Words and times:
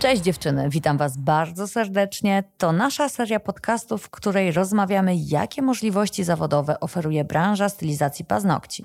Cześć 0.00 0.22
dziewczyny, 0.22 0.68
witam 0.70 0.98
Was 0.98 1.16
bardzo 1.16 1.68
serdecznie. 1.68 2.44
To 2.58 2.72
nasza 2.72 3.08
seria 3.08 3.40
podcastów, 3.40 4.02
w 4.02 4.10
której 4.10 4.52
rozmawiamy, 4.52 5.16
jakie 5.16 5.62
możliwości 5.62 6.24
zawodowe 6.24 6.80
oferuje 6.80 7.24
branża 7.24 7.68
stylizacji 7.68 8.24
paznokci. 8.24 8.84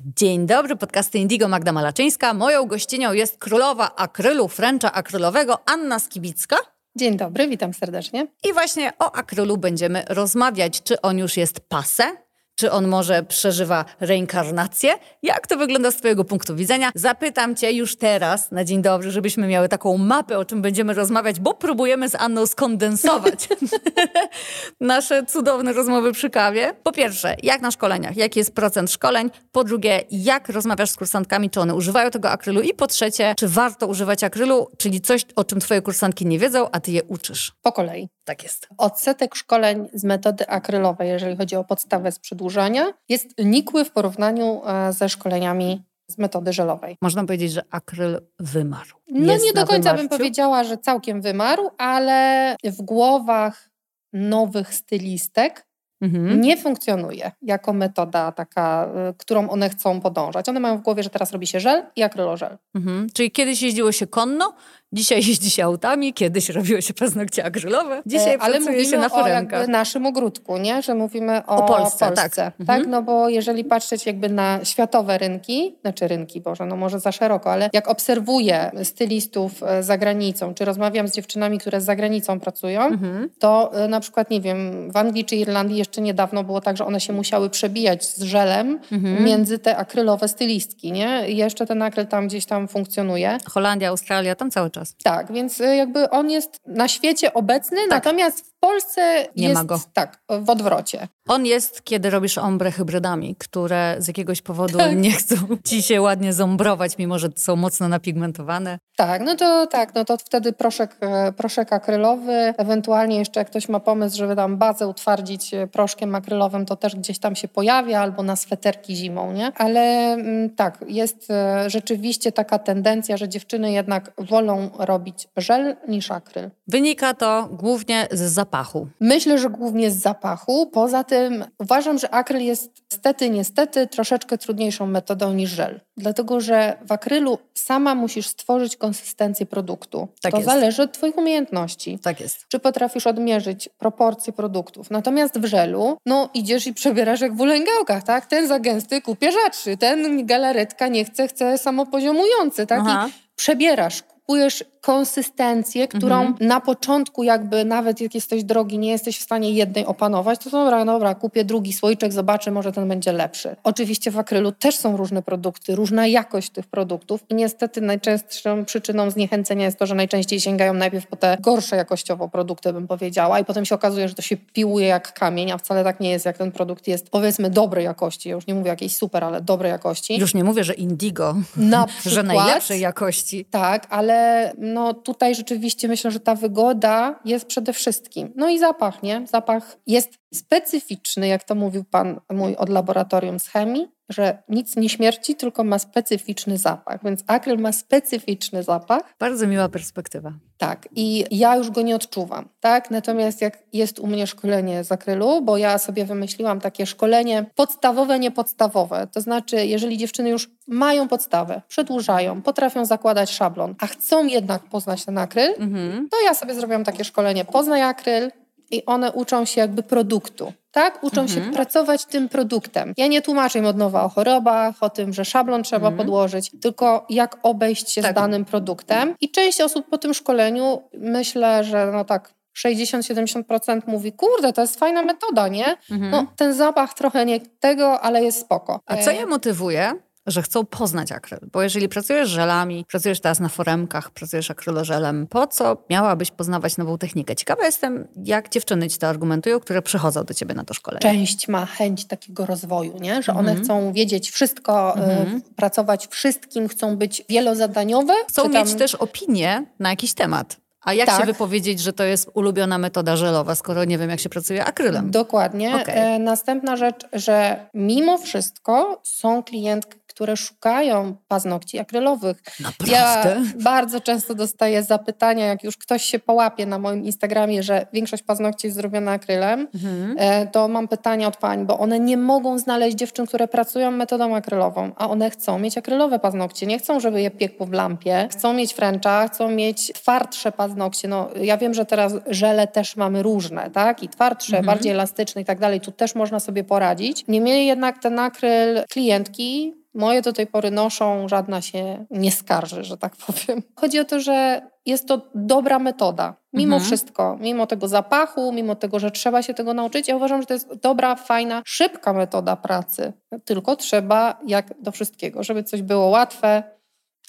Dzień 0.00 0.46
dobry, 0.46 0.76
podcasty 0.76 1.18
Indigo 1.18 1.48
Magda 1.48 1.72
Malaczyńska. 1.72 2.34
Moją 2.34 2.66
gościnią 2.66 3.12
jest 3.12 3.38
królowa 3.38 3.96
akrylu, 3.96 4.48
fręcza 4.48 4.92
akrylowego 4.92 5.58
Anna 5.68 5.98
Skibicka. 5.98 6.56
Dzień 6.96 7.16
dobry, 7.16 7.48
witam 7.48 7.74
serdecznie. 7.74 8.26
I 8.44 8.52
właśnie 8.52 8.92
o 8.98 9.12
akrylu 9.12 9.56
będziemy 9.56 10.04
rozmawiać. 10.08 10.82
Czy 10.82 11.00
on 11.00 11.18
już 11.18 11.36
jest 11.36 11.60
pase? 11.60 12.27
Czy 12.58 12.70
on 12.70 12.88
może 12.88 13.22
przeżywa 13.22 13.84
reinkarnację? 14.00 14.94
Jak 15.22 15.46
to 15.46 15.56
wygląda 15.56 15.90
z 15.90 15.96
Twojego 15.96 16.24
punktu 16.24 16.56
widzenia? 16.56 16.90
Zapytam 16.94 17.56
Cię 17.56 17.72
już 17.72 17.96
teraz, 17.96 18.50
na 18.50 18.64
dzień 18.64 18.82
dobry, 18.82 19.10
żebyśmy 19.10 19.46
miały 19.48 19.68
taką 19.68 19.98
mapę, 19.98 20.38
o 20.38 20.44
czym 20.44 20.62
będziemy 20.62 20.94
rozmawiać, 20.94 21.40
bo 21.40 21.54
próbujemy 21.54 22.08
z 22.08 22.14
Anną 22.14 22.46
skondensować 22.46 23.48
nasze 24.88 25.26
cudowne 25.26 25.72
rozmowy 25.72 26.12
przy 26.12 26.30
kawie. 26.30 26.74
Po 26.82 26.92
pierwsze, 26.92 27.36
jak 27.42 27.60
na 27.60 27.70
szkoleniach? 27.70 28.16
Jaki 28.16 28.38
jest 28.38 28.54
procent 28.54 28.90
szkoleń? 28.90 29.30
Po 29.52 29.64
drugie, 29.64 30.02
jak 30.10 30.48
rozmawiasz 30.48 30.90
z 30.90 30.96
kursantkami? 30.96 31.50
Czy 31.50 31.60
one 31.60 31.74
używają 31.74 32.10
tego 32.10 32.30
akrylu? 32.30 32.60
I 32.60 32.74
po 32.74 32.86
trzecie, 32.86 33.34
czy 33.38 33.48
warto 33.48 33.86
używać 33.86 34.24
akrylu? 34.24 34.68
Czyli 34.78 35.00
coś, 35.00 35.26
o 35.36 35.44
czym 35.44 35.60
Twoje 35.60 35.82
kursantki 35.82 36.26
nie 36.26 36.38
wiedzą, 36.38 36.70
a 36.72 36.80
Ty 36.80 36.90
je 36.92 37.04
uczysz. 37.04 37.52
Po 37.62 37.72
kolei. 37.72 38.08
Tak 38.24 38.42
jest. 38.42 38.68
Odsetek 38.78 39.34
szkoleń 39.34 39.88
z 39.94 40.04
metody 40.04 40.48
akrylowej, 40.48 41.08
jeżeli 41.08 41.36
chodzi 41.36 41.56
o 41.56 41.64
podstawę 41.64 42.12
z 42.12 42.18
przedłużania, 42.18 42.92
jest 43.08 43.26
nikły 43.38 43.84
w 43.84 43.90
porównaniu 43.90 44.62
e, 44.66 44.92
ze 44.92 45.08
szkoleniami 45.08 45.82
z 46.10 46.18
metody 46.18 46.52
żelowej. 46.52 46.96
Można 47.02 47.24
powiedzieć, 47.24 47.52
że 47.52 47.62
akryl 47.70 48.20
wymarł. 48.38 48.88
No 49.10 49.32
Jest 49.32 49.44
nie 49.44 49.52
do 49.52 49.60
końca 49.66 49.78
wymarciu? 49.90 50.08
bym 50.08 50.18
powiedziała, 50.18 50.64
że 50.64 50.78
całkiem 50.78 51.20
wymarł, 51.22 51.70
ale 51.78 52.56
w 52.64 52.82
głowach 52.82 53.67
nowych 54.12 54.74
stylistek 54.74 55.68
Mhm. 56.00 56.40
nie 56.40 56.56
funkcjonuje 56.56 57.32
jako 57.42 57.72
metoda 57.72 58.32
taka, 58.32 58.88
y, 59.10 59.14
którą 59.14 59.50
one 59.50 59.70
chcą 59.70 60.00
podążać. 60.00 60.48
One 60.48 60.60
mają 60.60 60.78
w 60.78 60.82
głowie, 60.82 61.02
że 61.02 61.10
teraz 61.10 61.32
robi 61.32 61.46
się 61.46 61.60
żel 61.60 61.86
i 61.96 62.02
akrylożel. 62.02 62.58
Mhm. 62.74 63.06
Czyli 63.14 63.30
kiedyś 63.30 63.62
jeździło 63.62 63.92
się 63.92 64.06
konno, 64.06 64.54
dzisiaj 64.92 65.16
jeździ 65.18 65.50
się 65.50 65.64
autami, 65.64 66.12
kiedyś 66.14 66.48
robiło 66.48 66.80
się 66.80 66.94
paznokcie 66.94 67.44
akrylowe, 67.44 68.02
dzisiaj 68.06 68.34
E, 68.34 68.38
ale 68.42 68.54
pracuje 68.54 68.76
mówimy 68.76 68.90
się 68.90 68.98
na 68.98 69.06
o 69.06 69.10
forenkach. 69.10 69.58
jakby 69.60 69.72
naszym 69.72 70.06
ogródku, 70.06 70.56
nie? 70.58 70.82
że 70.82 70.94
mówimy 70.94 71.42
o, 71.46 71.56
O 71.56 71.62
Polsce, 71.68 72.10
tak. 72.12 72.34
tak. 72.36 72.52
Mhm. 72.60 72.90
No 72.90 73.02
bo 73.02 73.28
jeżeli 73.28 73.64
patrzeć 73.64 74.06
jakby 74.06 74.28
na 74.28 74.60
światowe 74.64 75.18
rynki, 75.18 75.74
znaczy 75.80 76.08
rynki, 76.08 76.40
Boże, 76.40 76.66
no 76.66 76.76
może 76.76 77.00
za 77.00 77.12
szeroko, 77.12 77.52
ale 77.52 77.70
jak 77.72 77.88
obserwuję 77.88 78.70
stylistów 78.84 79.62
e, 79.62 79.82
za 79.82 79.98
granicą, 79.98 80.54
czy 80.54 80.64
rozmawiam 80.64 81.08
z 81.08 81.12
dziewczynami, 81.12 81.58
które 81.58 81.80
za 81.80 81.96
granicą 81.96 82.40
pracują, 82.40 82.80
Mhm. 82.82 83.30
to 83.38 83.70
e, 83.84 83.88
na 83.88 84.00
przykład, 84.00 84.30
nie 84.30 84.40
wiem, 84.40 84.90
w 84.92 84.96
Anglii 84.96 85.24
czy 85.24 85.36
Irlandii 85.36 85.76
jeszcze 85.78 86.00
niedawno 86.00 86.44
było 86.44 86.60
tak, 86.60 86.76
że 86.76 86.86
one 86.86 87.00
się 87.00 87.12
musiały 87.12 87.50
przebijać 87.50 88.04
z 88.06 88.22
żelem 88.22 88.78
Mhm. 88.92 89.24
między 89.24 89.58
te 89.58 89.76
akrylowe 89.76 90.28
stylistki, 90.28 90.92
nie? 90.92 91.28
I 91.28 91.36
jeszcze 91.36 91.66
ten 91.66 91.82
akryl 91.82 92.06
tam 92.06 92.26
gdzieś 92.28 92.46
tam 92.46 92.68
funkcjonuje. 92.68 93.38
Holandia, 93.50 93.88
Australia, 93.88 94.34
tam 94.34 94.50
cały 94.50 94.70
czas. 94.70 94.77
Tak, 95.04 95.32
więc 95.32 95.60
y, 95.60 95.76
jakby 95.76 96.10
on 96.10 96.30
jest 96.30 96.60
na 96.66 96.88
świecie 96.88 97.34
obecny, 97.34 97.86
natomiast 97.90 98.40
w 98.46 98.57
Polsce. 98.60 99.26
Nie 99.36 99.48
jest 99.48 99.54
ma 99.54 99.64
go. 99.64 99.80
tak, 99.92 100.20
w 100.40 100.50
odwrocie. 100.50 101.08
On 101.28 101.46
jest, 101.46 101.84
kiedy 101.84 102.10
robisz 102.10 102.38
ombre 102.38 102.70
hybrydami, 102.70 103.36
które 103.38 103.96
z 103.98 104.08
jakiegoś 104.08 104.42
powodu 104.42 104.78
Tak. 104.78 104.96
nie 104.96 105.10
chcą 105.12 105.36
ci 105.64 105.82
się 105.82 106.00
ładnie 106.00 106.32
zombrować, 106.32 106.98
mimo 106.98 107.18
że 107.18 107.28
są 107.36 107.56
mocno 107.56 107.88
napigmentowane. 107.88 108.78
Tak, 108.96 109.22
no 109.22 109.34
to 109.34 109.66
tak, 109.66 109.94
no 109.94 110.04
to 110.04 110.16
wtedy 110.16 110.52
proszek, 110.52 110.96
e, 111.00 111.32
proszek 111.32 111.72
akrylowy, 111.72 112.32
ewentualnie 112.56 113.18
jeszcze 113.18 113.40
jak 113.40 113.50
ktoś 113.50 113.68
ma 113.68 113.80
pomysł, 113.80 114.16
żeby 114.16 114.36
tam 114.36 114.56
bazę 114.56 114.86
utwardzić 114.88 115.54
e, 115.54 115.66
proszkiem 115.66 116.14
akrylowym, 116.14 116.66
to 116.66 116.76
też 116.76 116.96
gdzieś 116.96 117.18
tam 117.18 117.36
się 117.36 117.48
pojawia, 117.48 118.00
albo 118.00 118.22
na 118.22 118.36
sweterki 118.36 118.96
zimą, 118.96 119.32
nie? 119.32 119.52
Ale 119.56 120.12
mm, 120.12 120.50
tak, 120.50 120.84
jest 120.88 121.30
e, 121.30 121.70
rzeczywiście 121.70 122.32
taka 122.32 122.58
tendencja, 122.58 123.16
że 123.16 123.28
dziewczyny 123.28 123.72
jednak 123.72 124.12
wolą 124.18 124.70
robić 124.78 125.28
żel 125.36 125.76
niż 125.88 126.10
akryl. 126.10 126.50
Wynika 126.66 127.14
to 127.14 127.48
głównie 127.52 128.08
z 128.10 128.20
zapachu. 128.48 128.88
Myślę, 129.00 129.38
że 129.38 129.50
głównie 129.50 129.90
z 129.90 129.96
zapachu. 129.96 130.66
Poza 130.66 131.04
tym 131.04 131.44
uważam, 131.58 131.98
że 131.98 132.14
akryl 132.14 132.42
jest 132.42 132.70
stety, 132.92 133.30
niestety 133.30 133.86
troszeczkę 133.86 134.38
trudniejszą 134.38 134.86
metodą 134.86 135.32
niż 135.32 135.50
żel. 135.50 135.80
Dlatego, 135.96 136.40
że 136.40 136.78
w 136.86 136.92
akrylu 136.92 137.38
sama 137.54 137.94
musisz 137.94 138.26
stworzyć 138.26 138.76
konsystencję 138.76 139.46
produktu. 139.46 140.08
Tak 140.22 140.32
to 140.32 140.38
jest. 140.38 140.50
zależy 140.50 140.82
od 140.82 140.92
Twoich 140.92 141.18
umiejętności. 141.18 141.98
Tak 141.98 142.20
jest. 142.20 142.46
Czy 142.48 142.58
potrafisz 142.58 143.06
odmierzyć 143.06 143.68
proporcje 143.78 144.32
produktów? 144.32 144.90
Natomiast 144.90 145.40
w 145.40 145.44
żelu, 145.44 145.96
no 146.06 146.28
idziesz 146.34 146.66
i 146.66 146.74
przebierasz 146.74 147.20
jak 147.20 147.36
w 147.36 147.40
ulęgałkach, 147.40 148.02
tak? 148.02 148.26
Ten 148.26 148.48
za 148.48 148.58
gęsty 148.60 149.02
kupie 149.02 149.32
rzadszy, 149.32 149.76
ten 149.76 150.26
galaretka 150.26 150.88
nie 150.88 151.04
chce, 151.04 151.28
chce 151.28 151.58
samopoziomujący, 151.58 152.66
tak? 152.66 152.80
Aha. 152.80 153.08
I 153.08 153.12
przebierasz, 153.36 154.02
kupujesz 154.28 154.64
konsystencję, 154.80 155.88
którą 155.88 156.20
Mhm. 156.20 156.48
na 156.48 156.60
początku 156.60 157.22
jakby 157.22 157.64
nawet 157.64 158.00
jak 158.00 158.14
jesteś 158.14 158.44
drogi, 158.44 158.78
nie 158.78 158.90
jesteś 158.90 159.18
w 159.18 159.22
stanie 159.22 159.50
jednej 159.52 159.86
opanować, 159.86 160.38
to 160.44 160.50
dobra, 160.50 160.84
dobra, 160.84 161.14
kupię 161.14 161.44
drugi 161.44 161.72
słoiczek, 161.72 162.12
zobaczę, 162.12 162.50
może 162.50 162.72
ten 162.72 162.88
będzie 162.88 163.12
lepszy. 163.12 163.56
Oczywiście 163.64 164.10
w 164.10 164.18
akrylu 164.18 164.52
też 164.52 164.76
są 164.76 164.96
różne 164.96 165.22
produkty, 165.22 165.74
różna 165.76 166.06
jakość 166.06 166.50
tych 166.50 166.66
produktów 166.66 167.20
i 167.28 167.34
niestety 167.34 167.80
najczęstszą 167.80 168.64
przyczyną 168.64 169.10
zniechęcenia 169.10 169.64
jest 169.64 169.78
to, 169.78 169.86
że 169.86 169.94
najczęściej 169.94 170.40
sięgają 170.40 170.74
najpierw 170.74 171.06
po 171.06 171.16
te 171.16 171.36
gorsze 171.40 171.76
jakościowo 171.76 172.28
produkty, 172.28 172.72
bym 172.72 172.86
powiedziała, 172.86 173.40
i 173.40 173.44
potem 173.44 173.64
się 173.64 173.74
okazuje, 173.74 174.08
że 174.08 174.14
to 174.14 174.22
się 174.22 174.36
piłuje 174.36 174.86
jak 174.86 175.12
kamień, 175.12 175.50
a 175.52 175.58
wcale 175.58 175.84
tak 175.84 176.00
nie 176.00 176.10
jest, 176.10 176.24
jak 176.26 176.38
ten 176.38 176.52
produkt 176.52 176.88
jest 176.88 177.10
powiedzmy 177.10 177.50
dobrej 177.50 177.84
jakości. 177.84 178.28
Ja 178.28 178.34
już 178.34 178.46
nie 178.46 178.54
mówię 178.54 178.68
jakiejś 178.70 178.96
super, 178.96 179.24
ale 179.24 179.40
dobrej 179.40 179.70
jakości. 179.70 180.16
Już 180.18 180.34
nie 180.34 180.44
mówię, 180.44 180.64
że 180.64 180.74
indigo, 180.74 181.36
Na 181.56 181.86
przykład, 181.98 182.14
że 182.14 182.22
najlepszej 182.22 182.80
jakości. 182.80 183.44
tak, 183.44 183.86
ale 183.90 184.17
no 184.58 184.94
tutaj 184.94 185.34
rzeczywiście 185.34 185.88
myślę, 185.88 186.10
że 186.10 186.20
ta 186.20 186.34
wygoda 186.34 187.20
jest 187.24 187.46
przede 187.46 187.72
wszystkim. 187.72 188.32
No 188.36 188.48
i 188.48 188.58
zapach, 188.58 189.02
nie? 189.02 189.26
Zapach 189.26 189.78
jest 189.86 190.18
specyficzny, 190.34 191.28
jak 191.28 191.44
to 191.44 191.54
mówił 191.54 191.84
pan 191.84 192.20
mój 192.32 192.56
od 192.56 192.68
laboratorium 192.68 193.40
z 193.40 193.48
chemii, 193.48 193.97
że 194.08 194.42
nic 194.48 194.76
nie 194.76 194.88
śmierci, 194.88 195.34
tylko 195.34 195.64
ma 195.64 195.78
specyficzny 195.78 196.58
zapach. 196.58 197.04
Więc 197.04 197.24
akryl 197.26 197.58
ma 197.58 197.72
specyficzny 197.72 198.62
zapach, 198.62 199.02
Bardzo 199.18 199.46
miła 199.46 199.68
perspektywa. 199.68 200.32
tak, 200.58 200.88
i 200.96 201.24
ja 201.30 201.56
już 201.56 201.70
go 201.70 201.82
nie 201.82 201.96
odczuwam, 201.96 202.48
tak? 202.60 202.90
Natomiast 202.90 203.40
jak 203.40 203.58
jest 203.72 203.98
u 203.98 204.06
mnie 204.06 204.26
szkolenie 204.26 204.84
z 204.84 204.92
akrylu, 204.92 205.42
bo 205.42 205.56
ja 205.56 205.78
sobie 205.78 206.04
wymyśliłam 206.04 206.60
takie 206.60 206.86
szkolenie 206.86 207.46
podstawowe, 207.54 208.18
niepodstawowe, 208.18 209.06
to 209.12 209.20
znaczy, 209.20 209.66
jeżeli 209.66 209.98
dziewczyny 209.98 210.28
już 210.30 210.50
mają 210.68 211.08
podstawę, 211.08 211.62
przedłużają, 211.68 212.42
potrafią 212.42 212.84
zakładać 212.84 213.30
szablon, 213.30 213.74
a 213.80 213.86
chcą 213.86 214.26
jednak 214.26 214.62
poznać 214.62 215.04
ten 215.04 215.18
akryl, 215.18 215.54
Mhm. 215.58 216.08
to 216.10 216.16
ja 216.24 216.34
sobie 216.34 216.54
zrobiłam 216.54 216.84
takie 216.84 217.04
szkolenie 217.04 217.44
Poznaj 217.44 217.82
akryl 217.82 218.30
i 218.70 218.84
one 218.86 219.12
uczą 219.12 219.44
się 219.44 219.60
jakby 219.60 219.82
produktu. 219.82 220.52
Tak? 220.78 221.04
Uczą 221.04 221.20
Mhm. 221.22 221.44
się 221.44 221.52
pracować 221.52 222.04
tym 222.04 222.28
produktem. 222.28 222.92
Ja 222.96 223.06
nie 223.06 223.22
tłumaczę 223.22 223.58
im 223.58 223.66
od 223.66 223.76
nowa 223.76 224.04
o 224.04 224.08
chorobach, 224.08 224.74
o 224.80 224.90
tym, 224.90 225.12
że 225.12 225.24
szablon 225.24 225.62
trzeba 225.62 225.88
Mhm. 225.88 225.96
podłożyć, 225.96 226.50
tylko 226.62 227.06
jak 227.10 227.36
obejść 227.42 227.90
się 227.92 228.02
Tak. 228.02 228.12
z 228.12 228.14
danym 228.14 228.44
produktem. 228.44 229.14
I 229.20 229.30
część 229.30 229.60
osób 229.60 229.86
po 229.90 229.98
tym 229.98 230.14
szkoleniu, 230.14 230.82
myślę, 230.94 231.64
że 231.64 231.90
no 231.92 232.04
tak 232.04 232.34
60-70% 232.58 233.80
mówi, 233.86 234.12
kurde, 234.12 234.52
to 234.52 234.60
jest 234.60 234.78
fajna 234.78 235.02
metoda, 235.02 235.48
nie? 235.48 235.76
Mhm. 235.90 236.10
No, 236.10 236.26
ten 236.36 236.54
zapach 236.54 236.94
trochę 236.94 237.26
nie 237.26 237.40
tego, 237.40 238.00
ale 238.00 238.24
jest 238.24 238.40
spoko. 238.40 238.80
A 238.86 238.96
co 238.96 239.10
E, 239.10 239.14
je 239.14 239.26
motywuje, 239.26 239.92
że 240.28 240.42
chcą 240.42 240.66
poznać 240.66 241.12
akryl? 241.12 241.38
Bo 241.52 241.62
jeżeli 241.62 241.88
pracujesz 241.88 242.28
żelami, 242.28 242.84
pracujesz 242.88 243.20
teraz 243.20 243.40
na 243.40 243.48
foremkach, 243.48 244.10
pracujesz 244.10 244.50
akrylożelem, 244.50 245.26
po 245.26 245.46
co 245.46 245.76
miałabyś 245.90 246.30
poznawać 246.30 246.76
nową 246.76 246.98
technikę? 246.98 247.36
Ciekawa 247.36 247.64
jestem, 247.66 248.08
jak 248.24 248.48
dziewczyny 248.48 248.88
ci 248.88 248.98
to 248.98 249.08
argumentują, 249.08 249.60
które 249.60 249.82
przychodzą 249.82 250.24
do 250.24 250.34
ciebie 250.34 250.54
na 250.54 250.64
to 250.64 250.74
szkolenie. 250.74 251.00
część 251.00 251.48
ma 251.48 251.66
chęć 251.66 252.04
takiego 252.04 252.46
rozwoju, 252.46 252.98
nie? 253.00 253.22
że 253.22 253.32
one 253.32 253.50
Mhm. 253.50 253.64
chcą 253.64 253.92
wiedzieć 253.92 254.30
wszystko, 254.30 254.94
y, 254.98 255.00
Mhm. 255.02 255.42
pracować 255.56 256.06
wszystkim, 256.06 256.68
chcą 256.68 256.96
być 256.96 257.22
wielozadaniowe. 257.28 258.12
Chcą 258.28 258.42
tam- 258.50 258.52
mieć 258.66 258.74
też 258.74 258.94
opinię 258.94 259.64
na 259.78 259.90
jakiś 259.90 260.14
temat. 260.14 260.56
A 260.84 260.92
jak 260.94 261.06
Tak. 261.06 261.20
się 261.20 261.26
wypowiedzieć, 261.26 261.80
że 261.80 261.92
to 261.92 262.04
jest 262.04 262.30
ulubiona 262.34 262.78
metoda 262.78 263.16
żelowa, 263.16 263.54
skoro 263.54 263.84
nie 263.84 263.98
wiem, 263.98 264.10
jak 264.10 264.20
się 264.20 264.28
pracuje 264.28 264.64
akrylem? 264.64 265.10
Dokładnie. 265.10 265.76
Okej. 265.82 265.94
E, 266.14 266.18
następna 266.18 266.76
rzecz, 266.76 267.06
że 267.12 267.66
mimo 267.74 268.18
wszystko 268.18 269.00
są 269.04 269.42
klientki, 269.42 269.98
które 270.18 270.36
szukają 270.36 271.16
paznokci 271.28 271.78
akrylowych. 271.78 272.42
Naprawdę? 272.60 272.92
Ja 272.92 273.36
bardzo 273.62 274.00
często 274.00 274.34
dostaję 274.34 274.82
zapytania, 274.82 275.46
jak 275.46 275.64
już 275.64 275.76
ktoś 275.76 276.02
się 276.02 276.18
połapie 276.18 276.66
na 276.66 276.78
moim 276.78 277.04
Instagramie, 277.04 277.62
że 277.62 277.86
większość 277.92 278.22
paznokci 278.22 278.66
jest 278.66 278.76
zrobiona 278.76 279.12
akrylem, 279.12 279.68
mhm. 279.74 280.16
E, 280.18 280.46
to 280.46 280.68
mam 280.68 280.88
pytanie 280.88 281.28
od 281.28 281.36
pań, 281.36 281.66
bo 281.66 281.78
one 281.78 282.00
nie 282.00 282.16
mogą 282.16 282.58
znaleźć 282.58 282.96
dziewczyn, 282.96 283.26
które 283.26 283.48
pracują 283.48 283.90
metodą 283.90 284.36
akrylową, 284.36 284.92
a 284.96 285.10
one 285.10 285.30
chcą 285.30 285.58
mieć 285.58 285.78
akrylowe 285.78 286.18
paznokcie. 286.18 286.66
Nie 286.66 286.78
chcą, 286.78 287.00
żeby 287.00 287.22
je 287.22 287.30
piekło 287.30 287.66
w 287.66 287.72
lampie. 287.72 288.28
Chcą 288.30 288.52
mieć 288.52 288.74
fręcza, 288.74 289.28
chcą 289.28 289.50
mieć 289.50 289.92
twardsze 289.92 290.52
paznokcie. 290.52 291.08
No, 291.08 291.28
ja 291.40 291.56
wiem, 291.56 291.74
że 291.74 291.86
teraz 291.86 292.12
żele 292.26 292.66
też 292.66 292.96
mamy 292.96 293.22
różne, 293.22 293.70
tak? 293.70 294.02
I 294.02 294.08
twardsze, 294.08 294.58
mhm. 294.58 294.66
bardziej 294.66 294.92
elastyczne 294.92 295.42
i 295.42 295.44
tak 295.44 295.58
dalej. 295.58 295.80
Tu 295.80 295.92
też 295.92 296.14
można 296.14 296.40
sobie 296.40 296.64
poradzić. 296.64 297.24
Niemniej 297.28 297.66
jednak 297.66 298.02
ten 298.02 298.18
akryl 298.18 298.84
klientki 298.88 299.78
Moje 299.98 300.22
do 300.22 300.32
tej 300.32 300.46
pory 300.46 300.70
noszą, 300.70 301.28
żadna 301.28 301.62
się 301.62 302.06
nie 302.10 302.32
skarży, 302.32 302.84
że 302.84 302.96
tak 302.96 303.16
powiem. 303.26 303.62
Chodzi 303.76 303.98
o 303.98 304.04
to, 304.04 304.20
że 304.20 304.62
jest 304.86 305.08
to 305.08 305.20
dobra 305.34 305.78
metoda. 305.78 306.34
Mimo 306.52 306.76
mhm. 306.76 306.86
wszystko, 306.86 307.36
mimo 307.40 307.66
tego 307.66 307.88
zapachu, 307.88 308.52
mimo 308.52 308.74
tego, 308.74 308.98
że 308.98 309.10
trzeba 309.10 309.42
się 309.42 309.54
tego 309.54 309.74
nauczyć, 309.74 310.08
ja 310.08 310.16
uważam, 310.16 310.40
że 310.40 310.46
to 310.46 310.54
jest 310.54 310.74
dobra, 310.74 311.16
fajna, 311.16 311.62
szybka 311.66 312.12
metoda 312.12 312.56
pracy. 312.56 313.12
Tylko 313.44 313.76
trzeba, 313.76 314.40
jak 314.46 314.82
do 314.82 314.92
wszystkiego, 314.92 315.42
żeby 315.42 315.64
coś 315.64 315.82
było 315.82 316.06
łatwe, 316.06 316.62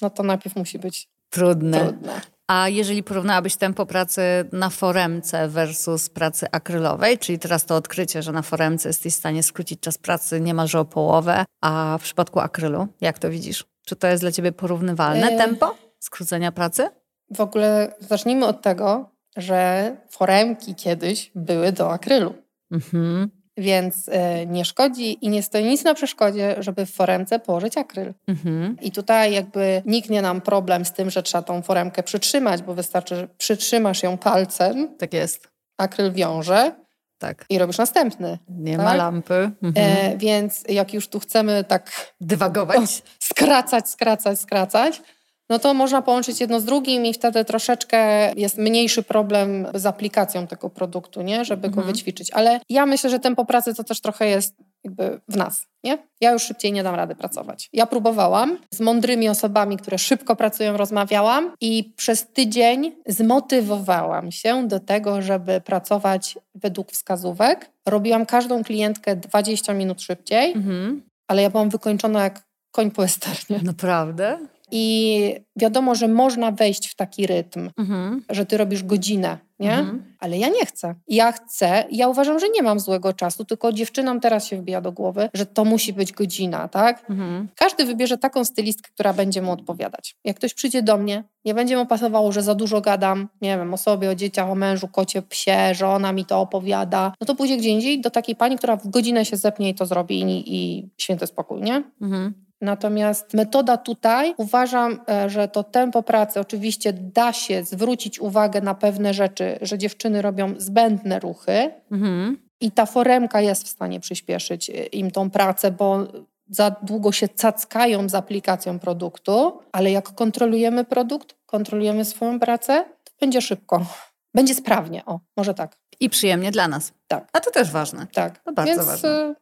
no 0.01 0.09
to 0.09 0.23
najpierw 0.23 0.55
musi 0.55 0.79
być 0.79 1.09
trudne. 1.29 1.79
trudne. 1.79 2.21
A 2.49 2.69
jeżeli 2.69 3.03
porównałabyś 3.03 3.55
tempo 3.55 3.85
pracy 3.85 4.21
na 4.51 4.69
foremce 4.69 5.47
versus 5.47 6.09
pracy 6.09 6.47
akrylowej, 6.51 7.17
czyli 7.17 7.39
teraz 7.39 7.65
to 7.65 7.75
odkrycie, 7.75 8.21
że 8.21 8.31
na 8.31 8.41
foremce 8.41 8.89
jesteś 8.89 9.13
w 9.13 9.17
stanie 9.17 9.43
skrócić 9.43 9.79
czas 9.79 9.97
pracy 9.97 10.41
niemalże 10.41 10.79
o 10.79 10.85
połowę, 10.85 11.45
a 11.61 11.97
w 11.99 12.03
przypadku 12.03 12.39
akrylu, 12.39 12.87
jak 13.01 13.19
to 13.19 13.29
widzisz? 13.29 13.65
Czy 13.85 13.95
to 13.95 14.07
jest 14.07 14.23
dla 14.23 14.31
ciebie 14.31 14.51
porównywalne 14.51 15.37
tempo 15.37 15.75
skrócenia 15.99 16.51
pracy? 16.51 16.89
W 17.35 17.41
ogóle 17.41 17.93
zacznijmy 17.99 18.45
od 18.45 18.61
tego, 18.61 19.09
że 19.37 19.95
foremki 20.09 20.75
kiedyś 20.75 21.31
były 21.35 21.71
do 21.71 21.91
akrylu. 21.91 22.33
Mhm. 22.71 23.38
Więc 23.59 24.09
e, 24.09 24.45
nie 24.45 24.65
szkodzi 24.65 25.25
i 25.25 25.29
nie 25.29 25.43
stoi 25.43 25.63
nic 25.63 25.83
na 25.83 25.93
przeszkodzie, 25.93 26.55
żeby 26.59 26.85
w 26.85 26.91
foremce 26.91 27.39
położyć 27.39 27.77
akryl. 27.77 28.13
Mhm. 28.27 28.77
I 28.81 28.91
tutaj 28.91 29.33
jakby 29.33 29.81
nikt 29.85 30.09
nie 30.09 30.21
nam 30.21 30.41
problem 30.41 30.85
z 30.85 30.93
tym, 30.93 31.09
że 31.09 31.23
trzeba 31.23 31.41
tą 31.41 31.61
foremkę 31.61 32.03
przytrzymać, 32.03 32.61
bo 32.61 32.73
wystarczy, 32.73 33.15
że 33.15 33.27
przytrzymasz 33.37 34.03
ją 34.03 34.17
palcem. 34.17 34.97
Tak 34.97 35.13
jest. 35.13 35.49
Akryl 35.77 36.11
wiąże. 36.11 36.71
Tak. 37.17 37.45
I 37.49 37.59
robisz 37.59 37.77
następny. 37.77 38.39
Nie 38.49 38.77
tak? 38.77 38.85
ma 38.85 38.95
lampy. 38.95 39.33
E, 39.33 39.51
mhm. 39.67 40.13
E, 40.13 40.17
więc 40.17 40.63
jak 40.69 40.93
już 40.93 41.07
tu 41.07 41.19
chcemy 41.19 41.63
tak... 41.63 42.13
Dywagować. 42.21 42.77
O, 42.77 42.87
skracać, 43.29 43.89
skracać, 43.89 44.39
skracać, 44.39 45.01
no 45.49 45.59
to 45.59 45.73
można 45.73 46.01
połączyć 46.01 46.41
jedno 46.41 46.59
z 46.59 46.65
drugim 46.65 47.05
i 47.05 47.13
wtedy 47.13 47.45
troszeczkę 47.45 48.31
jest 48.35 48.57
mniejszy 48.57 49.03
problem 49.03 49.67
z 49.73 49.85
aplikacją 49.85 50.47
tego 50.47 50.69
produktu, 50.69 51.21
nie? 51.21 51.45
żeby 51.45 51.67
mhm. 51.67 51.85
go 51.85 51.91
wyćwiczyć. 51.91 52.31
Ale 52.31 52.59
ja 52.69 52.85
myślę, 52.85 53.09
że 53.09 53.19
tempo 53.19 53.45
pracy 53.45 53.75
to 53.75 53.83
też 53.83 54.01
trochę 54.01 54.27
jest 54.27 54.55
jakby 54.83 55.19
w 55.27 55.35
nas, 55.35 55.67
nie? 55.83 55.97
Ja 56.21 56.31
już 56.31 56.43
szybciej 56.43 56.71
nie 56.71 56.83
dam 56.83 56.95
rady 56.95 57.15
pracować. 57.15 57.69
Ja 57.73 57.85
próbowałam, 57.85 58.57
z 58.73 58.79
mądrymi 58.79 59.29
osobami, 59.29 59.77
które 59.77 59.97
szybko 59.97 60.35
pracują, 60.35 60.77
rozmawiałam 60.77 61.51
i 61.61 61.93
przez 61.97 62.27
tydzień 62.27 62.95
zmotywowałam 63.07 64.31
się 64.31 64.67
do 64.67 64.79
tego, 64.79 65.21
żeby 65.21 65.61
pracować 65.61 66.37
według 66.55 66.91
wskazówek. 66.91 67.71
Robiłam 67.87 68.25
każdą 68.25 68.63
klientkę 68.63 69.15
20 69.15 69.73
minut 69.73 70.01
szybciej, 70.01 70.51
mhm. 70.51 71.01
ale 71.27 71.41
ja 71.41 71.49
byłam 71.49 71.69
wykończona 71.69 72.23
jak 72.23 72.41
koń 72.71 72.91
po 72.91 73.01
westernie. 73.01 73.59
Naprawdę? 73.63 74.39
I 74.71 75.35
wiadomo, 75.55 75.95
że 75.95 76.07
można 76.07 76.51
wejść 76.51 76.87
w 76.87 76.95
taki 76.95 77.27
rytm, 77.27 77.69
mhm. 77.77 78.23
że 78.29 78.45
ty 78.45 78.57
robisz 78.57 78.83
godzinę, 78.83 79.37
nie? 79.59 79.73
Mhm. 79.73 80.03
Ale 80.19 80.37
ja 80.37 80.49
nie 80.49 80.65
chcę. 80.65 80.95
Ja 81.07 81.31
chcę, 81.31 81.83
ja 81.91 82.07
uważam, 82.07 82.39
że 82.39 82.49
nie 82.49 82.63
mam 82.63 82.79
złego 82.79 83.13
czasu, 83.13 83.45
tylko 83.45 83.73
dziewczynom 83.73 84.19
teraz 84.19 84.47
się 84.47 84.57
wbija 84.57 84.81
do 84.81 84.91
głowy, 84.91 85.29
że 85.33 85.45
to 85.45 85.65
musi 85.65 85.93
być 85.93 86.13
godzina, 86.13 86.67
tak? 86.67 87.09
Mhm. 87.09 87.47
Każdy 87.55 87.85
wybierze 87.85 88.17
taką 88.17 88.45
stylistkę, 88.45 88.89
która 88.93 89.13
będzie 89.13 89.41
mu 89.41 89.51
odpowiadać. 89.51 90.15
Jak 90.23 90.35
ktoś 90.35 90.53
przyjdzie 90.53 90.83
do 90.83 90.97
mnie, 90.97 91.23
nie 91.45 91.53
będzie 91.53 91.77
mu 91.77 91.85
pasowało, 91.85 92.31
że 92.31 92.43
za 92.43 92.55
dużo 92.55 92.81
gadam, 92.81 93.27
nie 93.41 93.57
wiem, 93.57 93.73
o 93.73 93.77
sobie, 93.77 94.09
o 94.09 94.15
dzieciach, 94.15 94.49
o 94.49 94.55
mężu, 94.55 94.87
kocie, 94.87 95.21
psie, 95.21 95.75
że 95.75 95.87
ona 95.87 96.13
mi 96.13 96.25
to 96.25 96.39
opowiada, 96.41 97.13
no 97.21 97.27
to 97.27 97.35
pójdzie 97.35 97.57
gdzie 97.57 97.69
indziej 97.69 98.01
do 98.01 98.09
takiej 98.09 98.35
pani, 98.35 98.57
która 98.57 98.75
w 98.75 98.87
godzinę 98.87 99.25
się 99.25 99.37
zepnie 99.37 99.69
i 99.69 99.75
to 99.75 99.85
zrobi 99.85 100.21
i, 100.21 100.55
i 100.55 100.89
święty 100.97 101.27
spokój, 101.27 101.61
nie? 101.61 101.83
Mhm. 102.01 102.48
Natomiast 102.61 103.33
metoda 103.33 103.77
tutaj 103.77 104.33
uważam, 104.37 104.99
e, 105.09 105.29
że 105.29 105.47
to 105.47 105.63
tempo 105.63 106.03
pracy 106.03 106.39
oczywiście 106.39 106.93
da 106.93 107.33
się 107.33 107.63
zwrócić 107.63 108.19
uwagę 108.19 108.61
na 108.61 108.75
pewne 108.75 109.13
rzeczy, 109.13 109.59
że 109.61 109.77
dziewczyny 109.77 110.21
robią 110.21 110.53
zbędne 110.57 111.19
ruchy 111.19 111.71
mhm. 111.91 112.37
i 112.61 112.71
ta 112.71 112.85
foremka 112.85 113.41
jest 113.41 113.63
w 113.63 113.67
stanie 113.67 113.99
przyspieszyć 113.99 114.69
e, 114.69 114.73
im 114.73 115.11
tą 115.11 115.29
pracę, 115.29 115.71
bo 115.71 116.07
za 116.49 116.75
długo 116.81 117.11
się 117.11 117.27
cackają 117.27 118.09
z 118.09 118.15
aplikacją 118.15 118.79
produktu, 118.79 119.59
ale 119.71 119.91
jak 119.91 120.13
kontrolujemy 120.13 120.85
produkt, 120.85 121.35
kontrolujemy 121.45 122.05
swoją 122.05 122.39
pracę, 122.39 122.85
to 123.03 123.11
będzie 123.19 123.41
szybko. 123.41 123.85
Będzie 124.33 124.55
sprawnie, 124.55 125.05
o, 125.05 125.19
może 125.37 125.53
tak. 125.53 125.77
I 125.99 126.09
przyjemnie 126.09 126.51
dla 126.51 126.67
nas. 126.67 126.93
Tak. 127.07 127.29
A 127.33 127.39
to 127.39 127.51
też 127.51 127.71
ważne. 127.71 128.07
Tak. 128.13 128.39
To 128.39 128.53
bardzo 128.53 128.73
Więc, 128.73 128.85
ważne. 128.85 129.35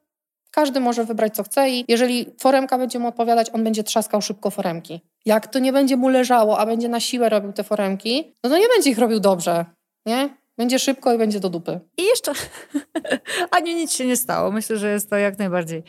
Każdy 0.58 0.80
może 0.80 1.06
wybrać 1.06 1.36
co 1.36 1.44
chce 1.44 1.70
i 1.70 1.86
jeżeli 1.88 2.26
foremka 2.40 2.78
będzie 2.78 3.00
mu 3.00 3.08
odpowiadać, 3.08 3.50
on 3.54 3.64
będzie 3.64 3.84
trzaskał 3.84 4.22
szybko 4.22 4.50
foremki. 4.50 5.02
Jak 5.26 5.48
to 5.48 5.60
nie 5.60 5.74
będzie 5.74 5.98
mu 5.98 6.10
leżało, 6.10 6.60
a 6.60 6.66
będzie 6.66 6.90
na 6.90 7.00
siłę 7.00 7.30
robił 7.30 7.54
te 7.54 7.64
foremki, 7.64 8.34
no 8.44 8.50
to 8.50 8.58
nie 8.58 8.68
będzie 8.68 8.90
ich 8.90 8.98
robił 8.98 9.20
dobrze, 9.20 9.66
nie? 10.06 10.30
Będzie 10.58 10.80
szybko 10.80 11.14
i 11.14 11.18
będzie 11.18 11.40
do 11.40 11.50
dupy. 11.50 11.80
I 11.98 12.04
jeszcze, 12.04 12.32
Aniu, 13.52 13.76
nic 13.76 13.94
się 13.94 14.06
nie 14.06 14.18
stało. 14.18 14.52
Myślę, 14.52 14.78
że 14.78 14.92
jest 14.92 15.10
to 15.10 15.16
jak 15.16 15.40
najbardziej. 15.40 15.84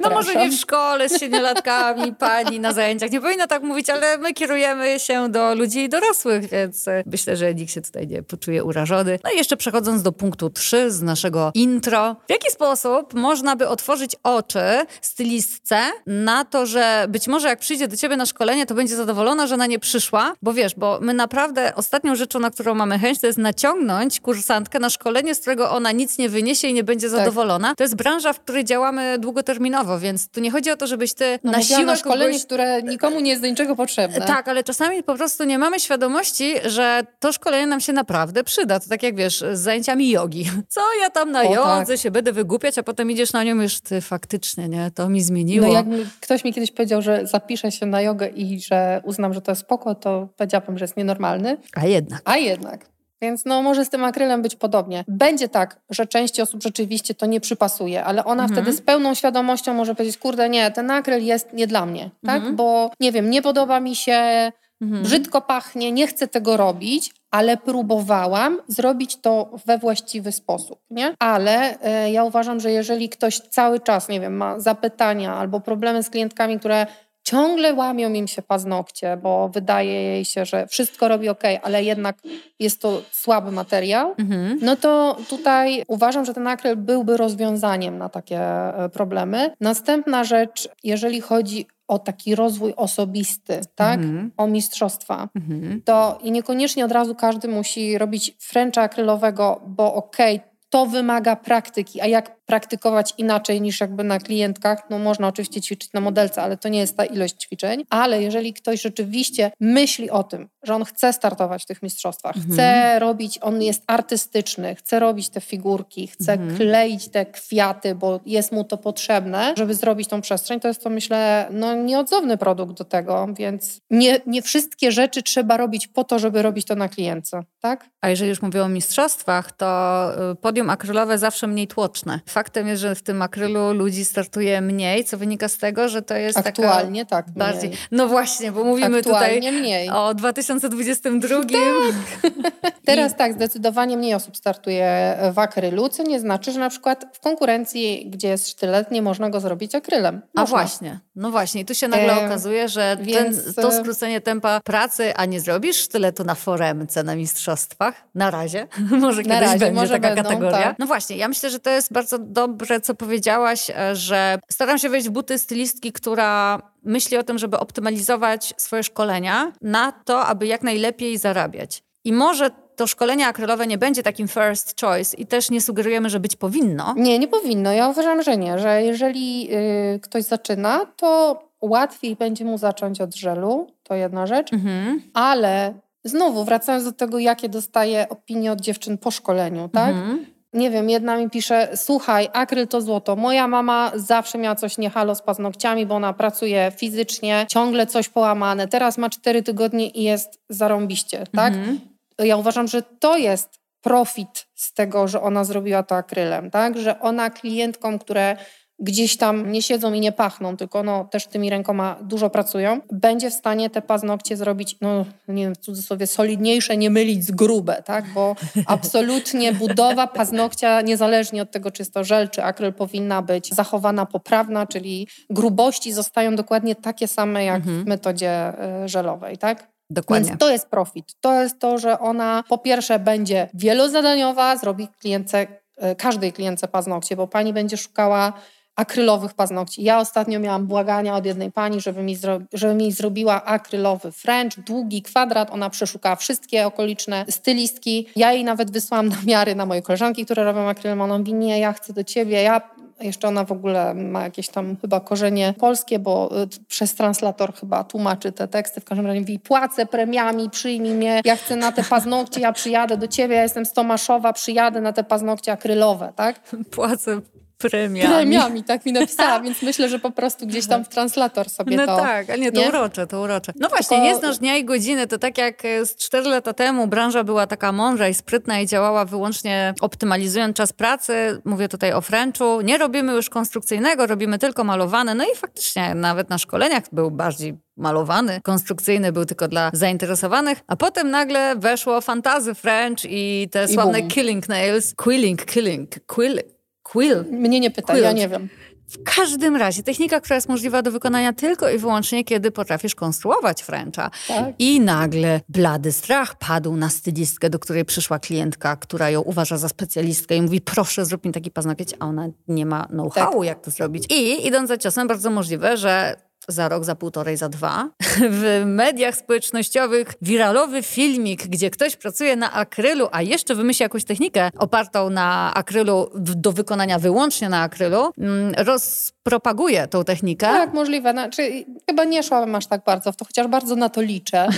No 0.00 0.10
może 0.10 0.34
nie 0.34 0.50
w 0.50 0.54
szkole 0.54 1.08
z 1.08 1.20
siedmiolatkami, 1.20 2.14
pani 2.18 2.60
na 2.60 2.72
zajęciach. 2.72 3.10
Nie 3.10 3.20
powinno 3.20 3.46
tak 3.46 3.62
mówić, 3.62 3.90
ale 3.90 4.18
my 4.18 4.32
kierujemy 4.32 5.00
się 5.00 5.28
do 5.28 5.54
ludzi 5.54 5.88
dorosłych, 5.88 6.48
więc 6.50 6.88
e, 6.88 7.02
myślę, 7.06 7.36
że 7.36 7.54
nikt 7.54 7.72
się 7.72 7.80
tutaj 7.80 8.08
nie 8.08 8.22
poczuje 8.22 8.64
urażony. 8.64 9.18
No 9.24 9.30
i 9.30 9.36
jeszcze 9.36 9.56
przechodząc 9.56 10.02
do 10.02 10.12
punktu 10.12 10.50
3 10.50 10.90
z 10.90 11.02
naszego 11.02 11.50
intro. 11.54 12.16
W 12.28 12.30
jaki 12.30 12.50
sposób 12.50 13.14
można 13.14 13.56
by 13.56 13.68
otworzyć 13.68 14.16
oczy 14.22 14.62
stylistce 15.00 15.78
na 16.06 16.44
to, 16.44 16.66
że 16.66 17.06
być 17.08 17.28
może 17.28 17.48
jak 17.48 17.58
przyjdzie 17.58 17.88
do 17.88 17.96
ciebie 17.96 18.16
na 18.16 18.26
szkolenie, 18.26 18.66
to 18.66 18.74
będzie 18.74 18.96
zadowolona, 18.96 19.46
że 19.46 19.56
na 19.56 19.66
nie 19.66 19.78
przyszła? 19.78 20.34
Bo 20.42 20.52
wiesz, 20.52 20.74
bo 20.74 20.98
my 21.00 21.14
naprawdę 21.14 21.74
ostatnią 21.74 22.14
rzeczą, 22.16 22.40
na 22.40 22.50
którą 22.50 22.74
mamy 22.74 22.98
chęć, 22.98 23.20
to 23.20 23.26
jest 23.26 23.38
naciągnąć 23.38 24.03
kursantkę 24.20 24.78
na 24.78 24.90
szkolenie, 24.90 25.34
z 25.34 25.40
którego 25.40 25.70
ona 25.70 25.92
nic 25.92 26.18
nie 26.18 26.28
wyniesie 26.28 26.68
i 26.68 26.74
nie 26.74 26.84
będzie 26.84 27.10
tak. 27.10 27.18
zadowolona. 27.18 27.68
Tak. 27.68 27.76
To 27.76 27.84
jest 27.84 27.94
branża, 27.94 28.32
w 28.32 28.40
której 28.40 28.64
działamy 28.64 29.18
długoterminowo, 29.18 29.98
więc 29.98 30.28
tu 30.28 30.40
nie 30.40 30.50
chodzi 30.50 30.70
o 30.70 30.76
to, 30.76 30.86
żebyś 30.86 31.14
ty 31.14 31.38
no, 31.44 31.52
na 31.52 31.62
siłę 31.62 31.84
na 31.84 31.96
szkolenie, 31.96 32.32
kogoś... 32.32 32.44
które 32.44 32.82
nikomu 32.82 33.20
nie 33.20 33.30
jest 33.30 33.42
do 33.42 33.48
niczego 33.48 33.76
potrzebne. 33.76 34.26
Tak, 34.26 34.48
ale 34.48 34.64
czasami 34.64 35.02
po 35.02 35.14
prostu 35.14 35.44
nie 35.44 35.58
mamy 35.58 35.80
świadomości, 35.80 36.54
że 36.64 37.06
to 37.20 37.32
szkolenie 37.32 37.66
nam 37.66 37.80
się 37.80 37.92
naprawdę 37.92 38.44
przyda. 38.44 38.80
To 38.80 38.88
tak 38.88 39.02
jak 39.02 39.16
wiesz, 39.16 39.44
z 39.52 39.58
zajęciami 39.58 40.10
jogi. 40.10 40.44
Co 40.68 40.80
ja 41.02 41.10
tam 41.10 41.30
na 41.32 41.40
o, 41.40 41.54
jodze 41.54 41.92
tak. 41.92 42.02
się 42.02 42.10
będę 42.10 42.32
wygłupiać, 42.32 42.78
a 42.78 42.82
potem 42.82 43.10
idziesz 43.10 43.32
na 43.32 43.44
nią 43.44 43.62
już 43.62 43.80
ty 43.80 44.00
faktycznie, 44.00 44.68
nie? 44.68 44.90
To 44.94 45.08
mi 45.08 45.22
zmieniło. 45.22 45.66
No 45.66 45.72
jak 45.72 45.86
ktoś 46.20 46.44
mi 46.44 46.52
kiedyś 46.52 46.70
powiedział, 46.72 47.02
że 47.02 47.26
zapiszę 47.26 47.72
się 47.72 47.86
na 47.86 48.02
jogę 48.02 48.28
i 48.28 48.60
że 48.60 49.02
uznam, 49.04 49.34
że 49.34 49.40
to 49.40 49.52
jest 49.52 49.62
spoko, 49.62 49.94
to 49.94 50.28
powiedziałabym, 50.36 50.78
że 50.78 50.84
jest 50.84 50.96
nienormalny. 50.96 51.56
A 51.74 51.86
jednak. 51.86 52.22
A 52.24 52.36
jednak. 52.36 52.93
Więc 53.24 53.44
no 53.44 53.62
może 53.62 53.84
z 53.84 53.90
tym 53.90 54.04
akrylem 54.04 54.42
być 54.42 54.56
podobnie. 54.56 55.04
Będzie 55.08 55.48
tak, 55.48 55.80
że 55.90 56.06
części 56.06 56.42
osób 56.42 56.62
rzeczywiście 56.62 57.14
to 57.14 57.26
nie 57.26 57.40
przypasuje, 57.40 58.04
ale 58.04 58.24
ona 58.24 58.42
mhm. 58.42 58.52
wtedy 58.52 58.76
z 58.76 58.82
pełną 58.82 59.14
świadomością 59.14 59.74
może 59.74 59.94
powiedzieć, 59.94 60.18
kurde 60.18 60.48
nie, 60.48 60.70
ten 60.70 60.90
akryl 60.90 61.24
jest 61.24 61.52
nie 61.52 61.66
dla 61.66 61.86
mnie, 61.86 62.10
tak? 62.26 62.36
mhm. 62.36 62.56
Bo 62.56 62.90
nie 63.00 63.12
wiem, 63.12 63.30
nie 63.30 63.42
podoba 63.42 63.80
mi 63.80 63.96
się, 63.96 64.52
mhm. 64.82 65.02
brzydko 65.02 65.40
pachnie, 65.40 65.92
nie 65.92 66.06
chcę 66.06 66.28
tego 66.28 66.56
robić, 66.56 67.12
ale 67.30 67.56
próbowałam 67.56 68.58
zrobić 68.68 69.16
to 69.16 69.50
we 69.66 69.78
właściwy 69.78 70.32
sposób, 70.32 70.78
nie? 70.90 71.14
Ale 71.18 71.74
y, 72.06 72.10
ja 72.10 72.24
uważam, 72.24 72.60
że 72.60 72.70
jeżeli 72.70 73.08
ktoś 73.08 73.38
cały 73.38 73.80
czas, 73.80 74.08
nie 74.08 74.20
wiem, 74.20 74.36
ma 74.36 74.60
zapytania 74.60 75.34
albo 75.34 75.60
problemy 75.60 76.02
z 76.02 76.10
klientkami, 76.10 76.58
które 76.58 76.86
ciągle 77.24 77.74
łamią 77.74 78.12
im 78.12 78.28
się 78.28 78.42
paznokcie, 78.42 79.16
bo 79.16 79.48
wydaje 79.48 79.92
jej 79.92 80.24
się, 80.24 80.44
że 80.44 80.66
wszystko 80.66 81.08
robi 81.08 81.28
ok, 81.28 81.42
ale 81.62 81.84
jednak 81.84 82.16
jest 82.58 82.80
to 82.80 83.02
słaby 83.10 83.52
materiał, 83.52 84.14
mhm. 84.18 84.58
no 84.62 84.76
to 84.76 85.16
tutaj 85.28 85.82
uważam, 85.88 86.24
że 86.24 86.34
ten 86.34 86.46
akryl 86.46 86.76
byłby 86.76 87.16
rozwiązaniem 87.16 87.98
na 87.98 88.08
takie 88.08 88.40
e, 88.40 88.88
problemy. 88.88 89.50
Następna 89.60 90.24
rzecz, 90.24 90.68
jeżeli 90.84 91.20
chodzi 91.20 91.66
o 91.88 91.98
taki 91.98 92.34
rozwój 92.34 92.74
osobisty, 92.76 93.60
tak? 93.74 94.00
Mhm. 94.00 94.30
O 94.36 94.46
mistrzostwa. 94.46 95.28
Mhm. 95.34 95.82
To 95.84 96.18
i 96.22 96.30
niekoniecznie 96.30 96.84
od 96.84 96.92
razu 96.92 97.14
każdy 97.14 97.48
musi 97.48 97.98
robić 97.98 98.36
fręcza 98.38 98.82
akrylowego, 98.82 99.60
bo 99.66 99.94
okej, 99.94 100.36
okay, 100.36 100.53
to 100.74 100.86
wymaga 100.86 101.36
praktyki, 101.36 102.00
a 102.00 102.06
jak 102.06 102.44
praktykować 102.46 103.14
inaczej 103.18 103.60
niż 103.60 103.80
jakby 103.80 104.04
na 104.04 104.18
klientkach, 104.18 104.82
no 104.90 104.98
można 104.98 105.28
oczywiście 105.28 105.60
ćwiczyć 105.60 105.92
na 105.92 106.00
modelce, 106.00 106.42
ale 106.42 106.56
to 106.56 106.68
nie 106.68 106.78
jest 106.78 106.96
ta 106.96 107.04
ilość 107.04 107.34
ćwiczeń, 107.36 107.84
ale 107.90 108.22
jeżeli 108.22 108.54
ktoś 108.54 108.82
rzeczywiście 108.82 109.50
myśli 109.60 110.10
o 110.10 110.22
tym, 110.22 110.48
że 110.62 110.74
on 110.74 110.84
chce 110.84 111.12
startować 111.12 111.62
w 111.62 111.66
tych 111.66 111.82
mistrzostwach, 111.82 112.36
mhm. 112.36 112.52
chce 112.52 112.98
robić, 112.98 113.38
on 113.42 113.62
jest 113.62 113.82
artystyczny, 113.86 114.74
chce 114.74 114.98
robić 114.98 115.28
te 115.28 115.40
figurki, 115.40 116.06
chce 116.06 116.32
mhm. 116.32 116.56
kleić 116.56 117.08
te 117.08 117.26
kwiaty, 117.26 117.94
bo 117.94 118.20
jest 118.26 118.52
mu 118.52 118.64
to 118.64 118.76
potrzebne, 118.76 119.54
żeby 119.56 119.74
zrobić 119.74 120.08
tą 120.08 120.20
przestrzeń, 120.20 120.60
to 120.60 120.68
jest 120.68 120.84
to 120.84 120.90
myślę, 120.90 121.48
no 121.50 121.74
nieodzowny 121.74 122.36
produkt 122.36 122.78
do 122.78 122.84
tego, 122.84 123.28
więc 123.38 123.80
nie, 123.90 124.20
nie 124.26 124.42
wszystkie 124.42 124.92
rzeczy 124.92 125.22
trzeba 125.22 125.56
robić 125.56 125.86
po 125.86 126.04
to, 126.04 126.18
żeby 126.18 126.42
robić 126.42 126.66
to 126.66 126.74
na 126.74 126.88
klientce, 126.88 127.42
tak? 127.60 127.90
A 128.00 128.08
jeżeli 128.08 128.28
już 128.28 128.42
mówię 128.42 128.62
o 128.62 128.68
mistrzostwach, 128.68 129.52
to 129.52 130.10
y, 130.32 130.36
podium 130.64 130.70
akrylowe 130.70 131.18
zawsze 131.18 131.46
mniej 131.46 131.66
tłoczne. 131.66 132.20
Faktem 132.26 132.68
jest, 132.68 132.82
że 132.82 132.94
w 132.94 133.02
tym 133.02 133.22
akrylu 133.22 133.72
ludzi 133.72 134.04
startuje 134.04 134.60
mniej, 134.60 135.04
co 135.04 135.18
wynika 135.18 135.48
z 135.48 135.58
tego, 135.58 135.88
że 135.88 136.02
to 136.02 136.16
jest 136.16 136.38
Aktualnie 136.38 137.06
tak. 137.06 137.30
Bardziej. 137.30 137.70
No 137.90 138.08
właśnie, 138.08 138.52
bo 138.52 138.64
mówimy 138.64 138.98
Aktualnie 138.98 139.40
tutaj 139.40 139.60
mniej. 139.60 139.90
o 139.90 140.14
2022. 140.14 141.36
Tak. 141.40 142.32
Teraz 142.86 143.16
tak, 143.16 143.32
zdecydowanie 143.32 143.96
mniej 143.96 144.14
osób 144.14 144.36
startuje 144.36 145.18
w 145.32 145.38
akrylu, 145.38 145.88
co 145.88 146.02
nie 146.02 146.20
znaczy, 146.20 146.52
że 146.52 146.60
na 146.60 146.70
przykład 146.70 147.06
w 147.12 147.20
konkurencji, 147.20 148.10
gdzie 148.10 148.28
jest 148.28 148.48
sztylet, 148.48 148.90
nie 148.90 149.02
można 149.02 149.30
go 149.30 149.40
zrobić 149.40 149.74
akrylem. 149.74 150.14
Można. 150.14 150.42
A 150.42 150.46
właśnie, 150.46 151.00
no 151.16 151.30
właśnie. 151.30 151.60
I 151.60 151.64
tu 151.64 151.74
się 151.74 151.88
nagle 151.88 152.22
e, 152.22 152.26
okazuje, 152.26 152.68
że 152.68 152.96
więc... 153.00 153.44
ten, 153.44 153.64
to 153.64 153.72
skrócenie 153.72 154.20
tempa 154.20 154.60
pracy, 154.64 155.14
a 155.16 155.24
nie 155.24 155.40
zrobisz 155.40 155.76
sztyletu 155.76 156.24
na 156.24 156.34
foremce 156.34 157.02
na 157.02 157.16
mistrzostwach? 157.16 157.94
Na 158.14 158.30
razie. 158.30 158.66
może 159.00 159.22
kiedyś 159.22 159.40
razie, 159.40 159.58
będzie 159.58 159.80
może 159.80 159.92
taka 159.92 160.08
będą, 160.08 160.22
kategoria. 160.22 160.43
Tak. 160.50 160.78
No 160.78 160.86
właśnie, 160.86 161.16
ja 161.16 161.28
myślę, 161.28 161.50
że 161.50 161.58
to 161.58 161.70
jest 161.70 161.92
bardzo 161.92 162.18
dobre, 162.18 162.80
co 162.80 162.94
powiedziałaś, 162.94 163.70
e, 163.70 163.96
że 163.96 164.38
staram 164.50 164.78
się 164.78 164.88
wejść 164.88 165.08
w 165.08 165.10
buty 165.10 165.38
stylistki, 165.38 165.92
która 165.92 166.62
myśli 166.82 167.16
o 167.16 167.22
tym, 167.22 167.38
żeby 167.38 167.58
optymalizować 167.58 168.54
swoje 168.56 168.82
szkolenia 168.82 169.52
na 169.62 169.92
to, 169.92 170.26
aby 170.26 170.46
jak 170.46 170.62
najlepiej 170.62 171.18
zarabiać. 171.18 171.82
I 172.04 172.12
może 172.12 172.50
to 172.76 172.86
szkolenie 172.86 173.26
akrylowe 173.26 173.66
nie 173.66 173.78
będzie 173.78 174.02
takim 174.02 174.28
first 174.28 174.80
choice 174.80 175.16
i 175.16 175.26
też 175.26 175.50
nie 175.50 175.60
sugerujemy, 175.60 176.10
że 176.10 176.20
być 176.20 176.36
powinno. 176.36 176.94
Nie, 176.96 177.18
nie 177.18 177.28
powinno. 177.28 177.72
Ja 177.72 177.88
uważam, 177.88 178.22
że 178.22 178.36
nie, 178.36 178.58
że 178.58 178.82
jeżeli 178.82 179.44
yy, 179.44 180.00
ktoś 180.02 180.24
zaczyna, 180.24 180.86
to 180.96 181.38
łatwiej 181.60 182.16
będzie 182.16 182.44
mu 182.44 182.58
zacząć 182.58 183.00
od 183.00 183.14
żelu, 183.14 183.66
to 183.82 183.94
jedna 183.94 184.26
rzecz, 184.26 184.52
mhm. 184.52 185.02
ale 185.14 185.74
znowu 186.04 186.44
wracając 186.44 186.84
do 186.84 186.92
tego, 186.92 187.18
jakie 187.18 187.48
dostaję 187.48 188.08
opinie 188.08 188.52
od 188.52 188.60
dziewczyn 188.60 188.98
po 188.98 189.10
szkoleniu, 189.10 189.68
tak? 189.68 189.88
Mhm. 189.88 190.26
Nie 190.54 190.70
wiem, 190.70 190.90
jedna 190.90 191.16
mi 191.16 191.30
pisze, 191.30 191.68
słuchaj, 191.74 192.28
akryl 192.32 192.68
to 192.68 192.80
złoto. 192.80 193.16
Moja 193.16 193.48
mama 193.48 193.92
zawsze 193.94 194.38
miała 194.38 194.54
coś 194.54 194.78
niehalo 194.78 195.14
z 195.14 195.22
paznokciami, 195.22 195.86
bo 195.86 195.94
ona 195.94 196.12
pracuje 196.12 196.72
fizycznie, 196.76 197.46
ciągle 197.48 197.86
coś 197.86 198.08
połamane. 198.08 198.68
Teraz 198.68 198.98
ma 198.98 199.10
cztery 199.10 199.42
tygodnie 199.42 199.88
i 199.88 200.02
jest 200.02 200.40
zarąbiście, 200.48 201.26
tak? 201.36 201.54
Mhm. 201.54 201.80
Ja 202.18 202.36
uważam, 202.36 202.68
że 202.68 202.82
to 202.82 203.16
jest 203.16 203.60
profit 203.80 204.46
z 204.54 204.74
tego, 204.74 205.08
że 205.08 205.22
ona 205.22 205.44
zrobiła 205.44 205.82
to 205.82 205.96
akrylem, 205.96 206.50
tak? 206.50 206.78
Że 206.78 207.00
ona 207.00 207.30
klientkom, 207.30 207.98
które 207.98 208.36
gdzieś 208.84 209.16
tam 209.16 209.52
nie 209.52 209.62
siedzą 209.62 209.92
i 209.92 210.00
nie 210.00 210.12
pachną, 210.12 210.56
tylko 210.56 210.82
no, 210.82 211.04
też 211.04 211.26
tymi 211.26 211.50
rękoma 211.50 211.96
dużo 212.02 212.30
pracują, 212.30 212.80
będzie 212.92 213.30
w 213.30 213.34
stanie 213.34 213.70
te 213.70 213.82
paznokcie 213.82 214.36
zrobić, 214.36 214.76
no 214.80 215.04
nie 215.28 215.44
wiem, 215.44 215.54
w 215.54 215.58
cudzysłowie, 215.58 216.06
solidniejsze, 216.06 216.76
nie 216.76 216.90
mylić 216.90 217.24
z 217.24 217.30
grube, 217.30 217.82
tak? 217.82 218.04
Bo 218.14 218.36
absolutnie 218.66 219.52
budowa 219.52 220.06
paznokcia, 220.06 220.80
niezależnie 220.80 221.42
od 221.42 221.50
tego, 221.50 221.70
czy 221.70 221.82
jest 221.82 221.94
to 221.94 222.04
żel, 222.04 222.30
czy 222.30 222.44
akryl, 222.44 222.72
powinna 222.72 223.22
być 223.22 223.54
zachowana 223.54 224.06
poprawna, 224.06 224.66
czyli 224.66 225.08
grubości 225.30 225.92
zostają 225.92 226.36
dokładnie 226.36 226.74
takie 226.74 227.08
same, 227.08 227.44
jak 227.44 227.56
mhm. 227.56 227.84
w 227.84 227.86
metodzie 227.86 228.52
y, 228.84 228.88
żelowej, 228.88 229.38
tak? 229.38 229.74
Dokładnie. 229.90 230.28
Więc 230.28 230.40
to 230.40 230.50
jest 230.50 230.68
profit. 230.68 231.14
To 231.20 231.42
jest 231.42 231.58
to, 231.58 231.78
że 231.78 231.98
ona 231.98 232.44
po 232.48 232.58
pierwsze 232.58 232.98
będzie 232.98 233.48
wielozadaniowa, 233.54 234.56
zrobi 234.56 234.88
klientce, 234.88 235.42
y, 235.42 235.96
każdej 235.96 236.32
klientce 236.32 236.68
paznokcie, 236.68 237.16
bo 237.16 237.26
pani 237.26 237.52
będzie 237.52 237.76
szukała 237.76 238.32
akrylowych 238.76 239.34
paznokci. 239.34 239.82
Ja 239.82 240.00
ostatnio 240.00 240.40
miałam 240.40 240.66
błagania 240.66 241.16
od 241.16 241.26
jednej 241.26 241.52
pani, 241.52 241.80
żeby 241.80 242.02
mi, 242.02 242.16
żeby 242.52 242.74
mi 242.74 242.92
zrobiła 242.92 243.44
akrylowy 243.44 244.12
French, 244.12 244.60
długi 244.60 245.02
kwadrat. 245.02 245.50
Ona 245.50 245.70
przeszukała 245.70 246.16
wszystkie 246.16 246.66
okoliczne 246.66 247.24
stylistki. 247.30 248.06
Ja 248.16 248.32
jej 248.32 248.44
nawet 248.44 248.70
wysłałam 248.70 249.08
namiary 249.08 249.54
na 249.54 249.66
moje 249.66 249.82
koleżanki, 249.82 250.24
które 250.24 250.44
robią 250.44 250.68
akrylem. 250.68 251.00
Ona 251.00 251.18
mówi, 251.18 251.34
nie, 251.34 251.58
ja 251.58 251.72
chcę 251.72 251.92
do 251.92 252.04
ciebie, 252.04 252.42
ja 252.42 252.60
jeszcze 253.00 253.28
ona 253.28 253.44
w 253.44 253.52
ogóle 253.52 253.94
ma 253.94 254.22
jakieś 254.22 254.48
tam 254.48 254.76
chyba 254.80 255.00
korzenie 255.00 255.54
polskie, 255.58 255.98
bo 255.98 256.42
y, 256.42 256.48
przez 256.68 256.94
translator 256.94 257.54
chyba 257.54 257.84
tłumaczy 257.84 258.32
te 258.32 258.48
teksty. 258.48 258.80
W 258.80 258.84
każdym 258.84 259.06
razie 259.06 259.20
mówi, 259.20 259.38
płacę 259.38 259.86
premiami, 259.86 260.50
przyjmij 260.50 260.94
mnie, 260.94 261.20
ja 261.24 261.36
chcę 261.36 261.56
na 261.56 261.72
te 261.72 261.84
paznokcie, 261.84 262.40
ja 262.40 262.52
przyjadę 262.52 262.96
do 262.96 263.08
ciebie, 263.08 263.36
ja 263.36 263.42
jestem 263.42 263.66
z 263.66 263.72
Tomaszowa, 263.72 264.32
przyjadę 264.32 264.80
na 264.80 264.92
te 264.92 265.04
paznokcie 265.04 265.52
akrylowe, 265.52 266.12
tak? 266.16 266.40
Płacę 266.70 267.20
premiami. 267.58 268.14
Premiami, 268.14 268.64
tak 268.64 268.86
mi 268.86 268.92
napisała, 268.92 269.40
więc 269.44 269.62
myślę, 269.62 269.88
że 269.88 269.98
po 269.98 270.10
prostu 270.10 270.46
gdzieś 270.46 270.66
tam 270.66 270.84
w 270.84 270.88
translator 270.88 271.50
sobie 271.50 271.76
no 271.76 271.86
to... 271.86 271.96
No 271.96 272.02
tak, 272.02 272.30
a 272.30 272.36
nie, 272.36 272.52
to 272.52 272.60
nie? 272.60 272.68
urocze, 272.68 273.06
to 273.06 273.20
urocze. 273.20 273.52
No 273.60 273.68
właśnie, 273.68 273.96
Tylko... 273.96 274.04
nie 274.04 274.16
znasz 274.16 274.38
dnia 274.38 274.56
i 274.56 274.64
godziny, 274.64 275.06
to 275.06 275.18
tak 275.18 275.38
jak 275.38 275.64
e, 275.64 275.86
z 275.86 275.96
cztery 275.96 276.28
lata 276.28 276.52
temu 276.52 276.86
branża 276.86 277.24
była 277.24 277.46
taka 277.46 277.72
mądra 277.72 278.08
i 278.08 278.14
sprytna 278.14 278.60
i 278.60 278.66
działała 278.66 279.04
wyłącznie 279.04 279.74
optymalizując 279.80 280.56
czas 280.56 280.72
pracy, 280.72 281.40
mówię 281.44 281.68
tutaj 281.68 281.92
o 281.92 282.00
Frenchu, 282.00 282.60
nie 282.60 282.78
robimy 282.78 283.12
już 283.12 283.30
konstrukcyjnego, 283.30 284.06
robimy 284.06 284.38
tylko 284.38 284.64
malowane, 284.64 285.14
no 285.14 285.24
i 285.24 285.36
faktycznie 285.36 285.94
nawet 285.94 286.30
na 286.30 286.38
szkoleniach 286.38 286.82
był 286.92 287.10
bardziej 287.10 287.64
malowany, 287.76 288.40
konstrukcyjny 288.42 289.12
był 289.12 289.24
tylko 289.24 289.48
dla 289.48 289.70
zainteresowanych, 289.72 290.60
a 290.66 290.76
potem 290.76 291.10
nagle 291.10 291.56
weszło 291.56 292.00
fantazy 292.00 292.54
French 292.54 292.98
i 293.04 293.48
te 293.50 293.64
I 293.64 293.74
sławne 293.74 293.98
boom. 293.98 294.10
killing 294.10 294.48
nails, 294.48 294.94
quilling, 294.94 295.44
killing, 295.44 295.90
quilling, 296.06 296.53
Quill. 296.92 297.24
Mnie 297.30 297.60
nie 297.60 297.70
pyta, 297.70 297.92
Quilt. 297.92 298.04
ja 298.04 298.12
nie 298.12 298.28
wiem. 298.28 298.48
W 298.88 299.02
każdym 299.02 299.56
razie 299.56 299.82
technika, 299.82 300.20
która 300.20 300.34
jest 300.34 300.48
możliwa 300.48 300.82
do 300.82 300.90
wykonania 300.90 301.32
tylko 301.32 301.70
i 301.70 301.78
wyłącznie, 301.78 302.24
kiedy 302.24 302.50
potrafisz 302.50 302.94
konstruować 302.94 303.62
Frencha. 303.62 304.10
Tak. 304.28 304.44
I 304.58 304.80
nagle 304.80 305.40
blady 305.48 305.92
strach 305.92 306.38
padł 306.38 306.76
na 306.76 306.90
stylistkę, 306.90 307.50
do 307.50 307.58
której 307.58 307.84
przyszła 307.84 308.18
klientka, 308.18 308.76
która 308.76 309.10
ją 309.10 309.20
uważa 309.20 309.58
za 309.58 309.68
specjalistkę 309.68 310.36
i 310.36 310.42
mówi, 310.42 310.60
proszę 310.60 311.04
zrób 311.04 311.24
mi 311.24 311.32
taki 311.32 311.50
paznokieć, 311.50 311.94
a 311.98 312.06
ona 312.06 312.28
nie 312.48 312.66
ma 312.66 312.86
know-how, 312.86 313.32
tak. 313.32 313.44
jak 313.44 313.60
to 313.60 313.70
zrobić. 313.70 314.06
I 314.10 314.46
idąc 314.46 314.68
za 314.68 314.78
ciosem, 314.78 315.08
bardzo 315.08 315.30
możliwe, 315.30 315.76
że 315.76 316.16
za 316.48 316.68
rok, 316.68 316.84
za 316.84 316.94
półtorej, 316.94 317.36
za 317.36 317.48
dwa. 317.48 317.88
W 318.30 318.62
mediach 318.66 319.16
społecznościowych 319.16 320.14
wiralowy 320.22 320.82
filmik, 320.82 321.46
gdzie 321.46 321.70
ktoś 321.70 321.96
pracuje 321.96 322.36
na 322.36 322.52
akrylu, 322.52 323.08
a 323.12 323.22
jeszcze 323.22 323.54
wymyśli 323.54 323.82
jakąś 323.82 324.04
technikę 324.04 324.50
opartą 324.58 325.10
na 325.10 325.54
akrylu, 325.54 326.10
do 326.14 326.52
wykonania 326.52 326.98
wyłącznie 326.98 327.48
na 327.48 327.62
akrylu, 327.62 328.12
mm, 328.18 328.54
rozpropaguje 328.58 329.88
tą 329.88 330.04
technikę. 330.04 330.46
Tak, 330.46 330.74
możliwe. 330.74 331.12
Znaczy, 331.12 331.64
chyba 331.88 332.04
nie 332.04 332.22
szłabym 332.22 332.54
aż 332.54 332.66
tak 332.66 332.84
bardzo 332.84 333.12
w 333.12 333.16
to, 333.16 333.24
chociaż 333.24 333.46
bardzo 333.46 333.76
na 333.76 333.88
to 333.88 334.00
liczę, 334.00 334.48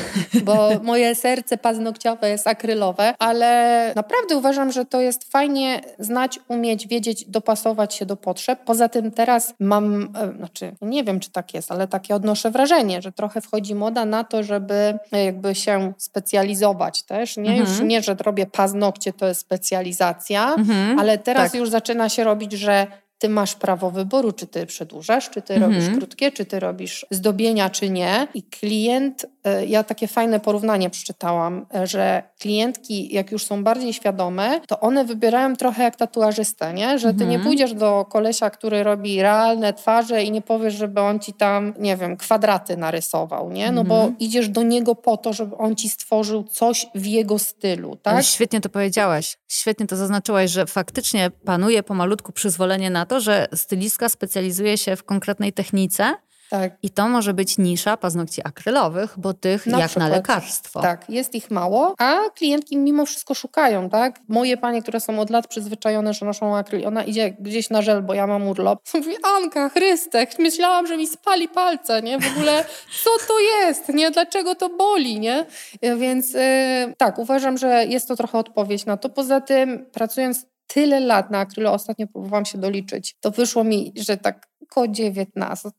bo 0.45 0.71
moje 0.83 1.15
serce 1.15 1.59
paznokciowe 1.59 2.31
jest 2.31 2.47
akrylowe, 2.47 3.15
ale 3.19 3.93
naprawdę 3.97 4.37
uważam, 4.37 4.73
że 4.73 4.85
to 4.85 5.01
jest 5.01 5.33
fajnie 5.33 5.81
znać, 5.99 6.41
umieć, 6.49 6.89
wiedzieć, 6.89 7.25
dopasować 7.25 7.95
się 7.95 8.07
do 8.07 8.17
potrzeb. 8.17 8.61
Poza 8.65 8.89
tym 8.89 9.11
teraz 9.11 9.55
mam, 9.61 10.03
e, 10.03 10.37
znaczy 10.37 10.73
nie 10.83 11.05
wiem, 11.05 11.21
czy 11.21 11.31
tak 11.31 11.55
jest, 11.55 11.73
ale 11.77 11.89
takie 11.89 12.15
odnoszę 12.15 12.51
wrażenie, 12.51 13.03
że 13.03 13.13
trochę 13.13 13.41
wchodzi 13.41 13.75
moda 13.75 14.05
na 14.05 14.25
to, 14.25 14.43
żeby 14.43 14.99
jakby 15.13 15.55
się 15.55 15.93
specjalizować 15.99 17.03
też. 17.03 17.37
Nie, 17.37 17.51
mhm. 17.51 17.61
już 17.61 17.81
nie, 17.81 18.03
że 18.03 18.15
robię 18.15 18.47
paznokcie, 18.47 19.13
to 19.13 19.27
jest 19.27 19.41
specjalizacja, 19.41 20.55
mhm. 20.55 20.99
ale 20.99 21.19
teraz 21.19 21.53
tak. 21.53 21.61
już 21.61 21.71
zaczyna 21.71 22.09
się 22.09 22.25
robić, 22.25 22.53
że 22.53 22.87
ty 23.19 23.29
masz 23.29 23.55
prawo 23.55 23.91
wyboru, 23.91 24.33
czy 24.33 24.47
ty 24.47 24.67
przedłużasz, 24.67 25.31
czy 25.31 25.43
ty 25.43 25.55
mhm. 25.55 25.73
robisz 25.73 25.99
krótkie, 25.99 26.33
czy 26.33 26.45
ty 26.45 26.61
robisz 26.61 27.07
zdobienia, 27.11 27.71
czy 27.71 27.91
nie. 27.91 28.29
I 28.35 28.43
klient, 28.43 29.25
e, 29.25 29.29
ja 29.67 29.85
takie 29.85 30.09
fajne 30.09 30.41
porównanie 30.41 30.91
przeczytałam, 30.91 31.67
e, 31.75 31.87
że 31.87 32.23
klientki, 32.39 33.15
jak 33.15 33.33
już 33.33 33.45
są 33.45 33.65
bardziej 33.65 33.93
świadome, 33.93 34.61
to 34.69 34.81
one 34.81 35.05
wybierają 35.05 35.57
trochę 35.57 35.83
jak 35.83 35.97
tatuażysta, 35.97 36.73
nie? 36.73 36.99
Że 36.99 37.09
ty 37.09 37.25
mhm. 37.25 37.31
nie 37.31 37.39
pójdziesz 37.39 37.75
do 37.75 38.05
kolesia, 38.05 38.51
który 38.51 38.83
robi 38.83 39.23
realne 39.23 39.73
twarze 39.73 40.23
i 40.23 40.31
nie 40.31 40.43
powiesz, 40.43 40.75
żeby 40.75 41.01
on 41.01 41.21
ci 41.21 41.33
tam, 41.33 41.75
nie 41.79 41.97
wiem, 41.97 42.17
kwadraty 42.17 42.77
narysował, 42.77 43.51
nie? 43.51 43.73
No 43.73 43.81
mhm. 43.81 43.87
bo 43.87 44.17
idziesz 44.19 44.49
do 44.49 44.63
niego 44.63 44.95
po 44.95 45.17
to, 45.17 45.33
żeby 45.33 45.57
on 45.57 45.77
ci 45.77 45.89
stworzył 45.89 46.45
coś 46.45 46.87
w 46.95 47.07
jego 47.07 47.39
stylu, 47.39 47.97
tak? 47.97 48.15
świetnie 48.25 48.61
to 48.61 48.69
powiedziałaś. 48.69 49.39
Świetnie 49.49 49.87
to 49.87 49.97
zaznaczyłaś, 49.97 50.51
że 50.51 50.67
faktycznie 50.67 51.31
panuje 51.45 51.83
pomalutku 51.83 52.33
przyzwolenie 52.33 52.91
na 52.91 53.07
to, 53.07 53.21
że 53.21 53.47
stylistka 53.55 54.09
specjalizuje 54.09 54.79
się 54.79 54.97
w 54.97 55.05
konkretnej 55.05 55.53
technice, 55.53 56.15
Tak. 56.51 56.73
I 56.83 56.91
to 56.91 57.09
może 57.09 57.35
być 57.35 57.59
nisza 57.59 57.97
paznokci 57.97 58.41
akrylowych, 58.45 59.15
bo 59.19 59.35
tych 59.35 59.67
Na 59.67 59.79
jak 59.79 59.89
przykład. 59.89 60.11
na 60.11 60.17
lekarstwo. 60.17 60.83
Tak, 60.83 61.11
jest 61.11 61.35
ich 61.35 61.51
mało, 61.51 61.95
a 61.99 62.17
klientki 62.35 62.77
mimo 62.77 63.07
wszystko 63.07 63.35
szukają, 63.35 63.91
tak? 63.91 64.21
Moje 64.29 64.57
panie, 64.57 64.83
które 64.83 65.01
są 65.01 65.21
od 65.21 65.31
lat 65.31 65.47
przyzwyczajone, 65.47 66.15
że 66.15 66.27
noszą 66.27 66.57
akryl, 66.57 66.87
ona 66.87 67.05
idzie 67.05 67.31
gdzieś 67.41 67.71
na 67.71 67.83
żel, 67.83 68.03
bo 68.03 68.15
ja 68.15 68.27
mam 68.27 68.49
urlop. 68.49 68.81
Mówi, 68.95 69.15
Anka, 69.23 69.69
Chryste, 69.69 70.27
myślałam, 70.39 70.87
że 70.87 70.97
mi 70.97 71.07
spali 71.07 71.49
palce, 71.49 72.03
nie? 72.03 72.19
W 72.19 72.37
ogóle, 72.37 72.65
co 73.05 73.11
to 73.29 73.41
jest, 73.41 73.89
nie? 73.89 74.11
Dlaczego 74.11 74.55
to 74.55 74.69
boli, 74.69 75.21
nie? 75.21 75.47
E, 75.81 75.97
Więc 75.97 76.35
e, 76.35 76.95
tak, 76.99 77.19
uważam, 77.19 77.59
że 77.59 77.85
jest 77.85 78.09
to 78.09 78.17
trochę 78.17 78.39
odpowiedź 78.39 78.87
na 78.87 78.97
to. 78.97 79.09
Poza 79.09 79.41
tym, 79.41 79.87
pracując 79.93 80.47
tyle 80.67 81.01
lat 81.01 81.31
na 81.31 81.39
akrylu, 81.39 81.71
ostatnio 81.71 82.07
próbowałam 82.07 82.45
się 82.45 82.59
doliczyć, 82.59 83.17
to 83.21 83.31
wyszło 83.31 83.65
mi, 83.65 83.93
że 83.97 84.17
tak 84.17 84.47
koło 84.69 84.89
19, 84.89 85.69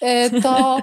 e, 0.00 0.40
to 0.40 0.82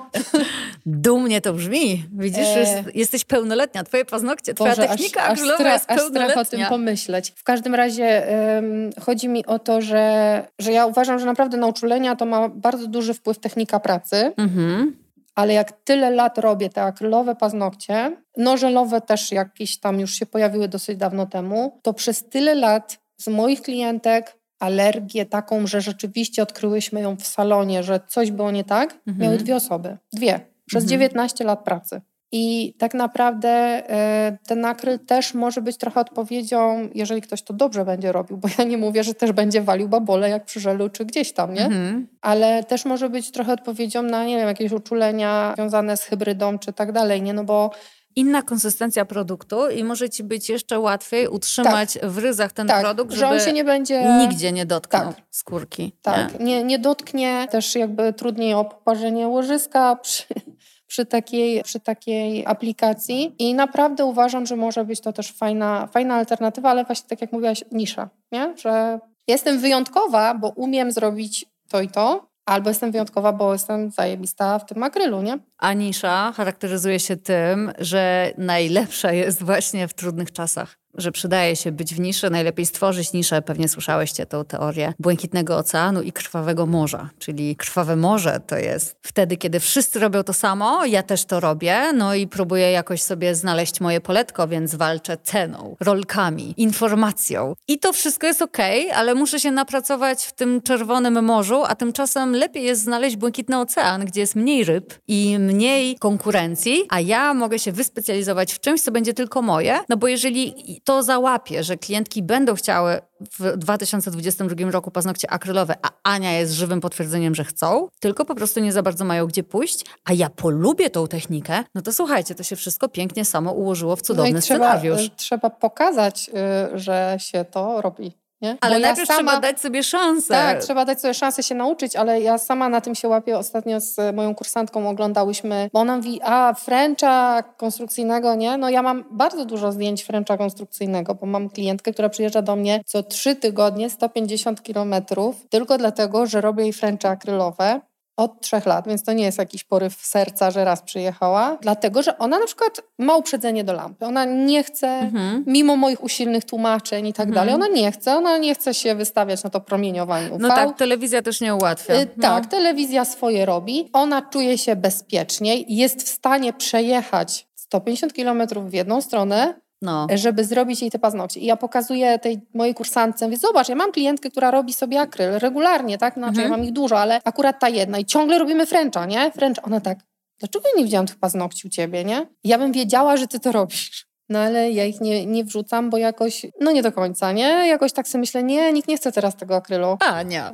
Dumnie 0.86 1.42
to 1.42 1.54
brzmi. 1.54 2.06
Widzisz, 2.14 2.48
E. 2.48 2.60
jest, 2.60 2.96
jesteś 2.96 3.26
pełnoletnia. 3.26 3.84
Twoje 3.84 4.06
paznokcie, 4.06 4.54
twoja 4.54 4.76
Boże, 4.76 4.88
technika 4.88 5.24
aż, 5.24 5.40
aż, 5.42 5.48
stra- 5.48 5.74
jest 5.74 5.92
aż 5.92 6.02
strach 6.02 6.06
o 6.06 6.10
tym 6.10 6.12
pełnoletnia. 6.26 6.70
pomyśleć. 6.70 7.34
W 7.36 7.44
każdym 7.44 7.76
razie 7.76 8.28
em, 8.30 8.90
chodzi 9.02 9.30
mi 9.30 9.46
o 9.46 9.60
to, 9.60 9.82
że, 9.82 10.44
że 10.60 10.72
ja 10.72 10.86
uważam, 10.86 11.20
że 11.20 11.26
naprawdę 11.26 11.58
na 11.58 11.68
uczulenia 11.68 12.16
to 12.16 12.26
ma 12.26 12.50
bardzo 12.50 12.88
duży 12.88 13.14
wpływ 13.14 13.40
technika 13.40 13.80
pracy, 13.80 14.34
Mhm. 14.38 14.96
ale 15.36 15.54
jak 15.54 15.72
tyle 15.72 16.12
lat 16.12 16.38
robię 16.38 16.70
te 16.70 16.84
akrylowe 16.84 17.36
paznokcie, 17.36 18.18
no 18.38 18.58
żelowe 18.58 19.02
też 19.02 19.32
jakieś 19.32 19.80
tam 19.80 20.00
już 20.00 20.12
się 20.14 20.26
pojawiły 20.26 20.68
dosyć 20.68 20.98
dawno 20.98 21.26
temu, 21.26 21.80
to 21.84 21.94
przez 21.94 22.30
tyle 22.30 22.56
lat 22.56 22.98
z 23.18 23.28
moich 23.28 23.62
klientek 23.62 24.38
alergię 24.60 25.26
taką, 25.26 25.68
że 25.68 25.82
rzeczywiście 25.82 26.44
odkryłyśmy 26.44 27.02
ją 27.02 27.16
w 27.16 27.28
salonie, 27.28 27.84
że 27.84 28.00
coś 28.08 28.32
było 28.32 28.52
nie 28.52 28.64
tak, 28.64 28.94
Mhm. 29.08 29.18
miały 29.18 29.38
dwie 29.38 29.56
osoby. 29.56 29.98
Dwie. 30.14 30.40
Przez 30.66 30.84
Mhm. 30.84 30.90
19 30.90 31.44
lat 31.44 31.64
pracy. 31.64 32.02
I 32.32 32.74
tak 32.80 32.94
naprawdę 32.94 33.50
e, 33.50 34.38
ten 34.48 34.66
akryl 34.66 35.00
też 35.00 35.34
może 35.34 35.62
być 35.62 35.78
trochę 35.78 36.00
odpowiedzią, 36.02 36.90
jeżeli 36.96 37.22
ktoś 37.22 37.42
to 37.44 37.54
dobrze 37.54 37.86
będzie 37.86 38.12
robił, 38.12 38.38
bo 38.38 38.48
ja 38.58 38.64
nie 38.64 38.78
mówię, 38.78 39.04
że 39.04 39.14
też 39.14 39.32
będzie 39.32 39.62
walił 39.62 39.90
babole 39.90 40.30
jak 40.30 40.46
przy 40.46 40.60
żelu 40.60 40.90
czy 40.90 41.06
gdzieś 41.06 41.34
tam, 41.34 41.54
nie? 41.54 41.66
Mhm. 41.66 42.08
Ale 42.22 42.64
też 42.64 42.86
może 42.86 43.10
być 43.10 43.32
trochę 43.32 43.54
odpowiedzią 43.54 44.02
na, 44.02 44.26
nie 44.26 44.38
wiem, 44.38 44.48
jakieś 44.48 44.72
uczulenia 44.72 45.54
związane 45.56 45.98
z 45.98 46.04
hybrydą 46.04 46.60
czy 46.60 46.74
tak 46.74 46.92
dalej, 46.92 47.22
nie? 47.22 47.34
No 47.34 47.44
bo 47.44 47.72
Inna 48.16 48.42
konsystencja 48.42 49.06
produktu 49.06 49.70
i 49.70 49.84
może 49.84 50.10
ci 50.10 50.24
być 50.24 50.50
jeszcze 50.50 50.80
łatwiej 50.80 51.28
utrzymać 51.28 51.98
w 52.04 52.18
ryzach 52.18 52.54
ten 52.54 52.68
tak, 52.68 52.82
produkt, 52.82 53.12
że 53.12 53.18
żeby 53.18 53.34
on 53.34 53.40
się 53.40 53.54
nie 53.54 53.64
będzie... 53.64 54.18
nigdzie 54.20 54.52
nie 54.52 54.66
dotknął 54.66 55.14
Tak. 55.14 55.26
skórki. 55.32 55.92
Tak, 56.02 56.40
Nie? 56.40 56.46
nie, 56.46 56.64
nie 56.64 56.80
dotknie, 56.80 57.48
też 57.52 57.76
jakby 57.76 58.14
trudniej 58.14 58.54
o 58.54 58.66
poparzenie 58.66 59.28
łożyska 59.28 59.96
przy, 59.96 60.24
przy, 60.88 61.06
takiej, 61.06 61.64
przy 61.64 61.80
takiej 61.80 62.46
aplikacji 62.46 63.36
i 63.40 63.54
naprawdę 63.54 64.06
uważam, 64.06 64.46
że 64.46 64.56
może 64.56 64.86
być 64.86 65.02
to 65.02 65.14
też 65.14 65.32
fajna, 65.32 65.88
fajna 65.88 66.16
alternatywa, 66.16 66.70
ale 66.70 66.86
właśnie 66.86 67.10
tak 67.10 67.22
jak 67.22 67.32
mówiłaś, 67.32 67.64
nisza, 67.72 68.10
nie? 68.32 68.54
że 68.58 69.00
jestem 69.28 69.60
wyjątkowa, 69.60 70.34
bo 70.34 70.50
umiem 70.50 70.92
zrobić 70.92 71.46
to 71.70 71.82
i 71.82 71.88
to, 71.90 72.28
albo 72.46 72.70
jestem 72.70 72.92
wyjątkowa, 72.92 73.34
bo 73.34 73.54
jestem 73.54 73.92
zajebista 73.92 74.60
w 74.60 74.66
tym 74.66 74.84
akrylu, 74.84 75.22
nie? 75.22 75.40
A 75.58 75.74
nisza 75.74 76.34
charakteryzuje 76.36 77.00
się 77.00 77.18
tym, 77.18 77.72
że 77.80 78.34
najlepsza 78.38 79.12
jest 79.12 79.44
właśnie 79.44 79.88
w 79.88 79.94
trudnych 79.94 80.32
czasach. 80.32 80.78
Że 80.98 81.12
przydaje 81.12 81.56
się 81.56 81.72
być 81.72 81.94
w 81.94 82.00
niszy, 82.00 82.30
najlepiej 82.30 82.66
stworzyć 82.66 83.14
niszę. 83.14 83.42
Pewnie 83.42 83.68
słyszałyście 83.68 84.26
tą 84.26 84.46
teorię 84.46 84.94
Błękitnego 85.00 85.58
Oceanu 85.58 86.02
i 86.02 86.12
Krwawego 86.12 86.66
Morza. 86.66 87.10
Czyli 87.20 87.56
Krwawe 87.56 87.96
Morze 87.96 88.40
to 88.48 88.58
jest 88.58 88.96
wtedy, 89.02 89.38
kiedy 89.38 89.60
wszyscy 89.60 90.00
robią 90.00 90.24
to 90.24 90.34
samo, 90.34 90.86
ja 90.86 91.04
też 91.04 91.26
to 91.26 91.40
robię, 91.40 91.94
no 91.94 92.16
i 92.16 92.28
próbuję 92.28 92.72
jakoś 92.72 93.02
sobie 93.02 93.36
znaleźć 93.36 93.82
moje 93.82 94.02
poletko, 94.02 94.48
więc 94.48 94.76
walczę 94.76 95.18
ceną, 95.24 95.76
rolkami, 95.80 96.54
informacją. 96.58 97.54
I 97.68 97.80
to 97.80 97.94
wszystko 97.94 98.28
jest 98.28 98.42
okej, 98.42 98.92
ale 98.92 99.16
muszę 99.16 99.40
się 99.40 99.52
napracować 99.52 100.24
w 100.26 100.32
tym 100.32 100.62
Czerwonym 100.62 101.26
Morzu, 101.26 101.64
a 101.68 101.76
tymczasem 101.76 102.36
lepiej 102.36 102.64
jest 102.64 102.82
znaleźć 102.82 103.16
Błękitny 103.16 103.60
Ocean, 103.60 104.06
gdzie 104.06 104.22
jest 104.22 104.36
mniej 104.36 104.64
ryb 104.64 104.94
i 105.08 105.40
mniej 105.40 105.96
konkurencji, 106.00 106.84
a 106.90 107.00
ja 107.00 107.34
mogę 107.34 107.60
się 107.60 107.72
wyspecjalizować 107.72 108.54
w 108.54 108.60
czymś, 108.60 108.82
co 108.82 108.92
będzie 108.92 109.14
tylko 109.14 109.42
moje, 109.42 109.80
no 109.90 109.98
bo 109.98 110.08
jeżeli 110.08 110.54
to 110.86 111.04
załapię, 111.04 111.64
że 111.64 111.78
klientki 111.78 112.24
będą 112.24 112.56
chciały 112.56 113.02
w 113.40 113.58
2022 113.58 114.72
roku 114.72 114.92
paznokcie 114.92 115.32
akrylowe, 115.32 115.76
a 115.82 115.90
Ania 116.04 116.32
jest 116.32 116.54
żywym 116.54 116.82
potwierdzeniem, 116.82 117.36
że 117.36 117.44
chcą, 117.44 117.88
tylko 118.00 118.26
po 118.26 118.36
prostu 118.36 118.60
nie 118.60 118.72
za 118.72 118.84
bardzo 118.84 119.06
mają 119.06 119.28
gdzie 119.28 119.44
pójść, 119.44 119.86
a 120.06 120.14
ja 120.14 120.30
polubię 120.30 120.90
tą 120.90 121.08
technikę, 121.08 121.64
no 121.76 121.82
to 121.82 121.94
słuchajcie, 121.94 122.36
to 122.36 122.44
się 122.44 122.56
wszystko 122.56 122.90
pięknie 122.90 123.26
samo 123.26 123.52
ułożyło 123.52 123.96
w 123.96 124.02
cudowny 124.02 124.32
no 124.32 124.40
i 124.40 124.42
trzeba, 124.42 124.78
scenariusz. 124.78 125.06
y, 125.06 125.10
trzeba 125.16 125.50
pokazać, 125.50 126.30
y, 126.74 126.80
że 126.80 127.18
się 127.20 127.46
to 127.46 127.82
robi. 127.82 128.25
Nie? 128.42 128.58
Ale 128.62 128.76
Bo 128.76 128.80
ja 128.82 128.88
najpierw 128.88 129.08
sama- 129.08 129.18
trzeba 129.18 129.40
dać 129.40 129.60
sobie 129.62 129.84
szansę. 129.84 130.34
Tak, 130.34 130.64
trzeba 130.64 130.86
dać 130.86 131.02
sobie 131.02 131.14
szansę 131.14 131.44
się 131.44 131.56
nauczyć, 131.56 131.96
ale 131.96 132.22
ja 132.22 132.38
sama 132.38 132.70
na 132.70 132.82
tym 132.82 132.96
się 132.96 133.08
łapię. 133.08 133.38
Ostatnio 133.38 133.80
z 133.80 134.16
moją 134.16 134.36
kursantką 134.36 134.90
oglądałyśmy, 134.90 135.70
bo 135.74 135.80
ona 135.80 135.98
mówi, 135.98 136.20
a 136.24 136.54
Frencha 136.54 137.44
konstrukcyjnego, 137.58 138.36
nie? 138.36 138.58
No 138.58 138.70
ja 138.70 138.82
mam 138.82 139.04
bardzo 139.12 139.46
dużo 139.46 139.72
zdjęć 139.72 140.04
Frencha 140.04 140.38
konstrukcyjnego, 140.38 141.16
bo 141.16 141.26
mam 141.26 141.50
klientkę, 141.50 141.94
która 141.94 142.10
przyjeżdża 142.10 142.42
do 142.42 142.56
mnie 142.56 142.82
co 142.86 143.04
trzy 143.04 143.36
tygodnie, 143.36 143.90
150 143.90 144.64
kilometrów, 144.64 145.36
tylko 145.50 145.78
dlatego, 145.78 146.26
że 146.28 146.42
robię 146.42 146.64
jej 146.64 146.74
Frencha 146.74 147.10
akrylowe. 147.10 147.82
Od 148.18 148.42
trzech 148.42 148.66
lat, 148.66 148.88
więc 148.88 149.04
to 149.04 149.14
nie 149.14 149.24
jest 149.24 149.38
jakiś 149.38 149.64
poryw 149.64 149.94
serca, 150.06 150.52
że 150.52 150.66
raz 150.66 150.82
przyjechała. 150.82 151.58
Dlatego, 151.62 152.04
że 152.04 152.18
ona 152.18 152.40
na 152.40 152.46
przykład 152.46 152.82
ma 153.00 153.16
uprzedzenie 153.16 153.64
do 153.64 153.74
lampy. 153.74 154.06
Ona 154.06 154.26
nie 154.26 154.64
chce, 154.64 154.88
Mhm. 154.88 155.44
mimo 155.48 155.76
moich 155.76 156.04
usilnych 156.04 156.46
tłumaczeń 156.46 157.08
i 157.08 157.14
tak 157.14 157.28
Mhm. 157.28 157.36
dalej, 157.36 157.54
ona 157.56 157.68
nie 157.76 157.92
chce, 157.92 158.16
ona 158.18 158.38
nie 158.38 158.56
chce 158.56 158.74
się 158.74 158.96
wystawiać 158.96 159.44
na 159.44 159.50
to 159.50 159.62
promieniowanie 159.62 160.28
UV. 160.32 160.38
No 160.40 160.48
tak, 160.48 160.78
telewizja 160.78 161.22
też 161.22 161.42
nie 161.42 161.56
ułatwia. 161.56 161.94
Y, 161.96 162.08
No. 162.18 162.22
Tak, 162.22 162.46
telewizja 162.46 163.06
swoje 163.06 163.46
robi. 163.46 163.90
Ona 163.94 164.22
czuje 164.22 164.58
się 164.58 164.76
bezpieczniej, 164.76 165.66
jest 165.70 166.04
w 166.04 166.10
stanie 166.10 166.54
przejechać 166.54 167.48
150 167.56 168.14
km 168.14 168.42
w 168.70 168.74
jedną 168.74 169.02
stronę, 169.02 169.54
No. 169.82 170.08
żeby 170.16 170.46
zrobić 170.46 170.82
jej 170.82 170.92
te 170.92 171.00
paznokcie. 171.00 171.40
I 171.40 171.46
ja 171.46 171.56
pokazuję 171.56 172.20
tej 172.20 172.42
mojej 172.54 172.74
kursantce, 172.74 173.26
mówię, 173.26 173.38
zobacz, 173.38 173.70
ja 173.70 173.76
mam 173.76 173.92
klientkę, 173.92 174.30
która 174.32 174.52
robi 174.52 174.74
sobie 174.74 175.02
akryl 175.02 175.40
regularnie, 175.40 175.98
tak? 175.98 176.14
Znaczy, 176.14 176.30
Mhm. 176.30 176.52
ja 176.52 176.58
mam 176.58 176.66
ich 176.66 176.72
dużo, 176.72 177.00
ale 177.00 177.22
akurat 177.24 177.60
ta 177.60 177.70
jedna 177.70 177.98
i 178.00 178.06
ciągle 178.06 178.40
robimy 178.40 178.66
Frencha, 178.66 179.06
nie? 179.06 179.32
French, 179.32 179.58
ona 179.64 179.82
tak, 179.82 179.98
dlaczego 180.40 180.68
ja 180.68 180.78
nie 180.78 180.84
widziałam 180.84 181.08
tych 181.08 181.20
paznokci 181.20 181.68
u 181.68 181.70
ciebie, 181.70 182.04
nie? 182.06 182.28
Ja 182.44 182.58
bym 182.58 182.72
wiedziała, 182.72 183.18
że 183.18 183.28
ty 183.28 183.40
to 183.40 183.52
robisz. 183.52 184.06
No 184.30 184.40
ale 184.40 184.72
ja 184.72 184.86
ich 184.86 185.02
nie, 185.02 185.26
nie 185.26 185.44
wrzucam, 185.44 185.90
bo 185.90 185.98
jakoś, 185.98 186.46
no 186.62 186.72
nie 186.72 186.84
do 186.84 186.92
końca, 186.92 187.32
nie? 187.32 187.48
Jakoś 187.68 187.94
tak 187.94 188.08
sobie 188.08 188.20
myślę, 188.20 188.44
nie, 188.44 188.74
nikt 188.74 188.88
nie 188.88 188.98
chce 188.98 189.12
teraz 189.12 189.36
tego 189.36 189.56
akrylu. 189.56 189.98
Ania. 190.00 190.52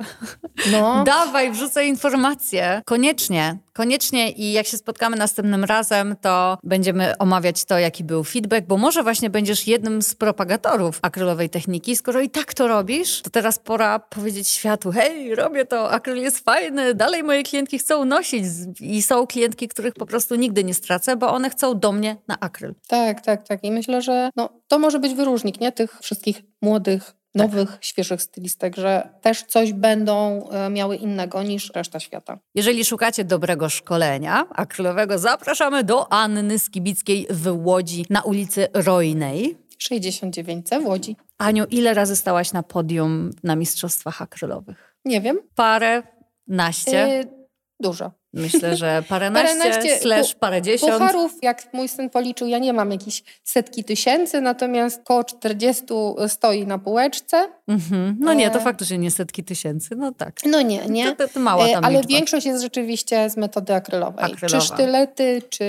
No. 0.72 1.04
Dawaj, 1.06 1.50
wrzucaj 1.52 1.88
informacje. 1.88 2.82
Koniecznie, 2.86 3.56
koniecznie 3.72 4.30
i 4.30 4.52
jak 4.52 4.66
się 4.66 4.76
spotkamy 4.76 5.16
następnym 5.16 5.64
razem, 5.64 6.16
to 6.20 6.58
będziemy 6.62 7.18
omawiać 7.18 7.64
to, 7.64 7.78
jaki 7.78 8.04
był 8.04 8.24
feedback, 8.24 8.66
bo 8.66 8.76
może 8.76 9.02
właśnie 9.02 9.30
będziesz 9.30 9.66
jednym 9.66 10.02
z 10.02 10.14
propagatorów 10.14 10.98
akrylowej 11.02 11.50
techniki. 11.50 11.96
Skoro 11.96 12.20
i 12.20 12.30
tak 12.30 12.54
to 12.54 12.68
robisz, 12.68 13.22
to 13.22 13.30
teraz 13.30 13.58
pora 13.58 13.98
powiedzieć 13.98 14.48
światu, 14.48 14.90
hej, 14.90 15.34
robię 15.34 15.64
to, 15.64 15.90
akryl 15.90 16.16
jest 16.16 16.44
fajny, 16.44 16.94
dalej 16.94 17.22
moje 17.22 17.42
klientki 17.42 17.78
chcą 17.78 18.04
nosić 18.04 18.44
i 18.80 19.02
są 19.02 19.26
klientki, 19.26 19.68
których 19.68 19.94
po 19.94 20.06
prostu 20.06 20.34
nigdy 20.34 20.64
nie 20.64 20.74
stracę, 20.74 21.16
bo 21.16 21.32
one 21.32 21.50
chcą 21.50 21.78
do 21.78 21.92
mnie 21.92 22.16
na 22.28 22.40
akryl. 22.40 22.74
Tak, 22.88 23.20
tak, 23.20 23.48
tak. 23.48 23.64
I 23.64 23.70
myślę, 23.70 24.02
że 24.02 24.30
no, 24.36 24.48
to 24.68 24.78
może 24.78 24.98
być 24.98 25.14
wyróżnik 25.14 25.60
nie? 25.60 25.72
tych 25.72 25.98
wszystkich 26.00 26.42
młodych, 26.62 27.14
nowych, 27.34 27.78
świeżych 27.80 28.22
stylistek, 28.22 28.76
że 28.76 29.08
też 29.20 29.42
coś 29.42 29.72
będą 29.72 30.48
e, 30.48 30.70
miały 30.70 30.96
innego 30.96 31.42
niż 31.42 31.70
reszta 31.74 32.00
świata. 32.00 32.38
Jeżeli 32.54 32.84
szukacie 32.84 33.24
dobrego 33.24 33.68
szkolenia 33.68 34.46
akrylowego, 34.50 35.18
zapraszamy 35.18 35.84
do 35.84 36.12
Anny 36.12 36.58
Skibickiej 36.58 37.26
w 37.30 37.66
Łodzi 37.66 38.06
na 38.10 38.22
ulicy 38.22 38.68
Rojnej. 38.74 39.56
69C 39.82 40.82
w 40.82 40.86
Łodzi. 40.86 41.16
Aniu, 41.38 41.64
ile 41.70 41.94
razy 41.94 42.16
stałaś 42.16 42.52
na 42.52 42.62
podium 42.62 43.30
na 43.42 43.56
mistrzostwach 43.56 44.22
akrylowych? 44.22 44.96
Nie 45.04 45.20
wiem. 45.20 45.38
Parę, 45.54 46.02
naście? 46.48 47.04
E, 47.04 47.41
dużo. 47.82 48.10
Myślę, 48.32 48.76
że 48.76 49.02
paręnaście, 49.08 49.58
Paręnaście, 49.58 49.98
slash 49.98 50.34
parędziesiąt. 50.34 50.92
Pucharów, 50.92 51.38
jak 51.42 51.74
mój 51.74 51.88
syn 51.88 52.10
policzył, 52.10 52.48
ja 52.48 52.58
nie 52.58 52.72
mam 52.72 52.90
jakieś 52.90 53.22
setki 53.44 53.84
tysięcy, 53.84 54.40
natomiast 54.40 55.00
koło 55.04 55.24
40 55.24 55.84
stoi 56.28 56.66
na 56.66 56.78
półeczce. 56.78 57.48
Mhm. 57.68 58.16
No 58.20 58.34
nie, 58.34 58.50
to 58.50 58.58
E. 58.58 58.62
faktycznie 58.62 58.98
nie 58.98 59.10
setki 59.10 59.44
tysięcy, 59.44 59.96
no 59.96 60.12
tak. 60.12 60.40
No 60.46 60.62
nie, 60.62 60.86
nie. 60.86 61.16
To, 61.16 61.26
to, 61.26 61.34
to 61.34 61.40
mała 61.40 61.66
E, 61.66 61.72
tam 61.72 61.84
Ale 61.84 61.94
liczba. 61.98 62.08
większość 62.08 62.46
jest 62.46 62.62
rzeczywiście 62.62 63.30
z 63.30 63.36
metody 63.36 63.74
akrylowej. 63.74 64.24
Akrylowa. 64.24 64.60
Czy 64.60 64.66
sztylety, 64.66 65.42
czy, 65.50 65.64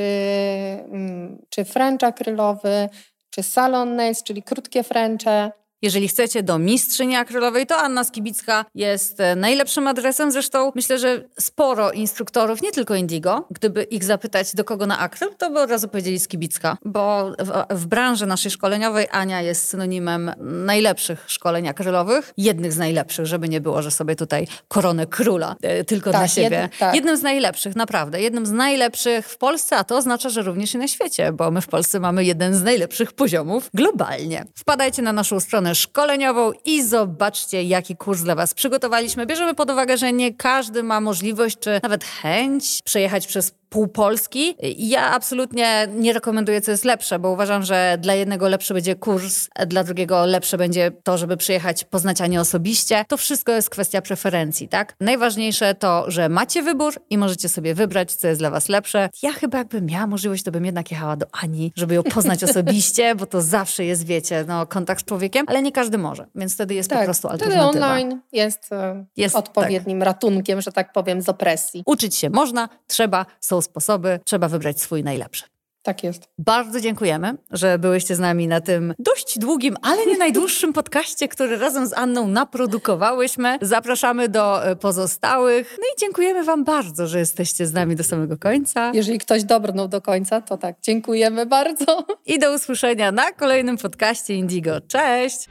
mm, 0.92 1.42
czy 1.50 1.66
French 1.66 2.04
akrylowy, 2.04 2.90
czy 3.30 3.44
salon 3.44 3.96
nails, 3.96 4.24
czyli 4.24 4.44
krótkie 4.44 4.84
Frenche. 4.84 5.52
Jeżeli 5.84 6.08
chcecie 6.08 6.44
do 6.44 6.60
mistrzyni 6.60 7.16
akrylowej, 7.16 7.68
to 7.68 7.78
Anna 7.78 8.04
Skibicka 8.04 8.66
jest 8.76 9.20
e, 9.20 9.36
najlepszym 9.36 9.88
adresem. 9.88 10.32
Zresztą 10.32 10.72
myślę, 10.76 11.00
że 11.00 11.24
sporo 11.40 11.92
instruktorów, 11.92 12.62
nie 12.62 12.72
tylko 12.72 12.96
Indigo, 12.96 13.48
gdyby 13.52 13.84
ich 13.84 14.04
zapytać 14.04 14.56
do 14.56 14.64
kogo 14.64 14.88
na 14.88 15.00
akryl, 15.00 15.30
to 15.38 15.50
by 15.50 15.60
od 15.60 15.70
razu 15.70 15.88
powiedzieli 15.88 16.20
Skibicka, 16.20 16.78
bo 16.86 17.32
w, 17.40 17.78
w 17.82 17.86
branży 17.86 18.26
naszej 18.26 18.52
szkoleniowej 18.52 19.08
Ania 19.12 19.42
jest 19.42 19.68
synonimem 19.68 20.32
najlepszych 20.66 21.24
szkoleń 21.28 21.68
akrylowych, 21.68 22.34
jednych 22.38 22.74
z 22.74 22.78
najlepszych, 22.78 23.26
żeby 23.26 23.50
nie 23.50 23.62
było, 23.62 23.82
że 23.82 23.92
sobie 23.92 24.16
tutaj 24.16 24.48
koronę 24.68 25.08
króla 25.08 25.56
e, 25.62 25.84
tylko 25.84 26.12
Tak, 26.12 26.22
dla 26.22 26.28
siebie. 26.28 26.70
jed- 26.74 26.80
tak. 26.80 26.96
Jednym 26.96 27.18
z 27.18 27.22
najlepszych, 27.22 27.76
naprawdę. 27.76 28.22
Jednym 28.22 28.46
z 28.46 28.52
najlepszych 28.52 29.28
w 29.28 29.38
Polsce, 29.38 29.78
a 29.78 29.84
to 29.84 29.98
oznacza, 29.98 30.30
że 30.30 30.42
również 30.42 30.74
i 30.74 30.78
na 30.78 30.88
świecie, 30.88 31.32
bo 31.32 31.52
my 31.52 31.62
w 31.62 31.68
Polsce 31.68 32.00
mamy 32.00 32.26
jeden 32.26 32.56
z 32.56 32.64
najlepszych 32.64 33.12
poziomów 33.14 33.70
globalnie. 33.74 34.46
Wpadajcie 34.56 35.02
na 35.02 35.14
naszą 35.14 35.40
stronę 35.40 35.73
szkoleniową 35.76 36.52
i 36.66 36.84
zobaczcie, 36.84 37.64
jaki 37.64 37.96
kurs 37.96 38.22
dla 38.22 38.36
Was 38.36 38.54
przygotowaliśmy. 38.54 39.26
Bierzemy 39.26 39.56
pod 39.56 39.72
uwagę, 39.72 39.98
że 39.98 40.14
nie 40.14 40.34
każdy 40.34 40.84
ma 40.84 41.02
możliwość, 41.02 41.60
czy 41.60 41.80
nawet 41.84 42.04
chęć 42.04 42.82
przejechać 42.86 43.28
przez 43.28 43.52
pół 43.74 43.88
Polski. 43.88 44.56
Ja 44.78 45.12
absolutnie 45.12 45.88
nie 45.96 46.14
rekomenduję, 46.14 46.62
co 46.62 46.72
jest 46.72 46.86
lepsze, 46.86 47.20
bo 47.20 47.30
uważam, 47.30 47.64
że 47.64 47.98
dla 48.02 48.14
jednego 48.14 48.50
lepszy 48.50 48.74
będzie 48.74 48.96
kurs, 48.96 49.48
a 49.56 49.66
dla 49.66 49.84
drugiego 49.84 50.26
lepsze 50.26 50.58
będzie 50.58 50.92
to, 51.04 51.18
żeby 51.18 51.38
przyjechać, 51.38 51.84
poznać 51.84 52.22
Anię 52.22 52.42
osobiście. 52.42 53.06
To 53.08 53.18
wszystko 53.18 53.52
jest 53.52 53.70
kwestia 53.70 54.02
preferencji, 54.02 54.68
tak? 54.68 54.96
Najważniejsze 55.00 55.76
to, 55.76 56.06
że 56.08 56.30
macie 56.30 56.64
wybór 56.64 56.94
i 57.10 57.18
możecie 57.18 57.50
sobie 57.50 57.76
wybrać, 57.76 58.14
co 58.14 58.28
jest 58.28 58.42
dla 58.42 58.50
was 58.50 58.70
lepsze. 58.70 59.10
Ja 59.24 59.32
chyba 59.32 59.58
jakbym 59.58 59.86
miała 59.86 60.08
możliwość, 60.08 60.44
to 60.44 60.52
bym 60.52 60.66
jednak 60.66 60.92
jechała 60.92 61.16
do 61.16 61.26
Ani, 61.42 61.72
żeby 61.76 61.96
ją 61.96 62.04
poznać 62.04 62.44
osobiście, 62.50 63.16
bo 63.16 63.26
to 63.26 63.42
zawsze 63.42 63.86
jest, 63.86 64.06
wiecie, 64.06 64.46
no, 64.48 64.66
kontakt 64.68 65.02
z 65.02 65.06
człowiekiem, 65.06 65.46
ale 65.50 65.62
nie 65.62 65.72
każdy 65.72 65.98
może, 65.98 66.26
więc 66.36 66.54
wtedy 66.54 66.74
jest 66.74 66.90
po 66.90 67.04
prostu 67.04 67.28
Tak, 67.28 67.38
wtedy 67.38 67.52
alternatywa. 67.60 67.88
online 67.88 68.22
jest, 68.32 68.72
e, 68.74 69.06
Jest, 69.18 69.36
tak. 69.36 69.46
odpowiednim 69.46 70.04
ratunkiem, 70.04 70.62
że 70.62 70.72
tak 70.72 70.94
powiem, 70.94 71.22
z 71.22 71.30
opresji. 71.30 71.84
Uczyć 71.86 72.16
się 72.16 72.30
można, 72.30 72.70
trzeba, 72.88 73.26
są 73.40 73.63
sposoby, 73.64 74.20
trzeba 74.26 74.48
wybrać 74.48 74.82
swój 74.82 75.04
najlepszy. 75.04 75.44
Tak 75.84 76.04
jest. 76.04 76.24
Bardzo 76.38 76.82
dziękujemy, 76.82 77.38
że 77.52 77.80
byłyście 77.80 78.16
z 78.16 78.20
nami 78.20 78.48
na 78.48 78.62
tym 78.62 78.94
dość 79.00 79.40
długim, 79.40 79.76
ale 79.82 80.06
nie 80.06 80.18
najdłuższym 80.18 80.74
podcaście, 80.84 81.28
który 81.28 81.58
razem 81.58 81.88
z 81.88 81.94
Anną 81.94 82.28
naprodukowałyśmy. 82.28 83.58
Zapraszamy 83.62 84.30
do 84.30 84.66
e, 84.66 84.76
pozostałych. 84.76 85.78
No 85.80 85.84
i 85.96 86.00
dziękujemy 86.00 86.44
Wam 86.44 86.64
bardzo, 86.64 87.08
że 87.08 87.20
jesteście 87.20 87.68
z 87.68 87.74
nami 87.74 87.96
do 87.96 88.04
samego 88.04 88.38
końca. 88.38 88.92
Jeżeli 88.94 89.20
ktoś 89.20 89.44
dobrnął 89.44 89.88
do 89.88 90.02
końca, 90.02 90.42
to 90.42 90.58
tak, 90.58 90.76
dziękujemy 90.82 91.46
bardzo. 91.46 92.06
I 92.26 92.40
do 92.40 92.54
usłyszenia 92.54 93.12
na 93.12 93.32
kolejnym 93.32 93.78
podcaście 93.78 94.36
Indigo. 94.36 94.82
Cześć! 94.82 95.50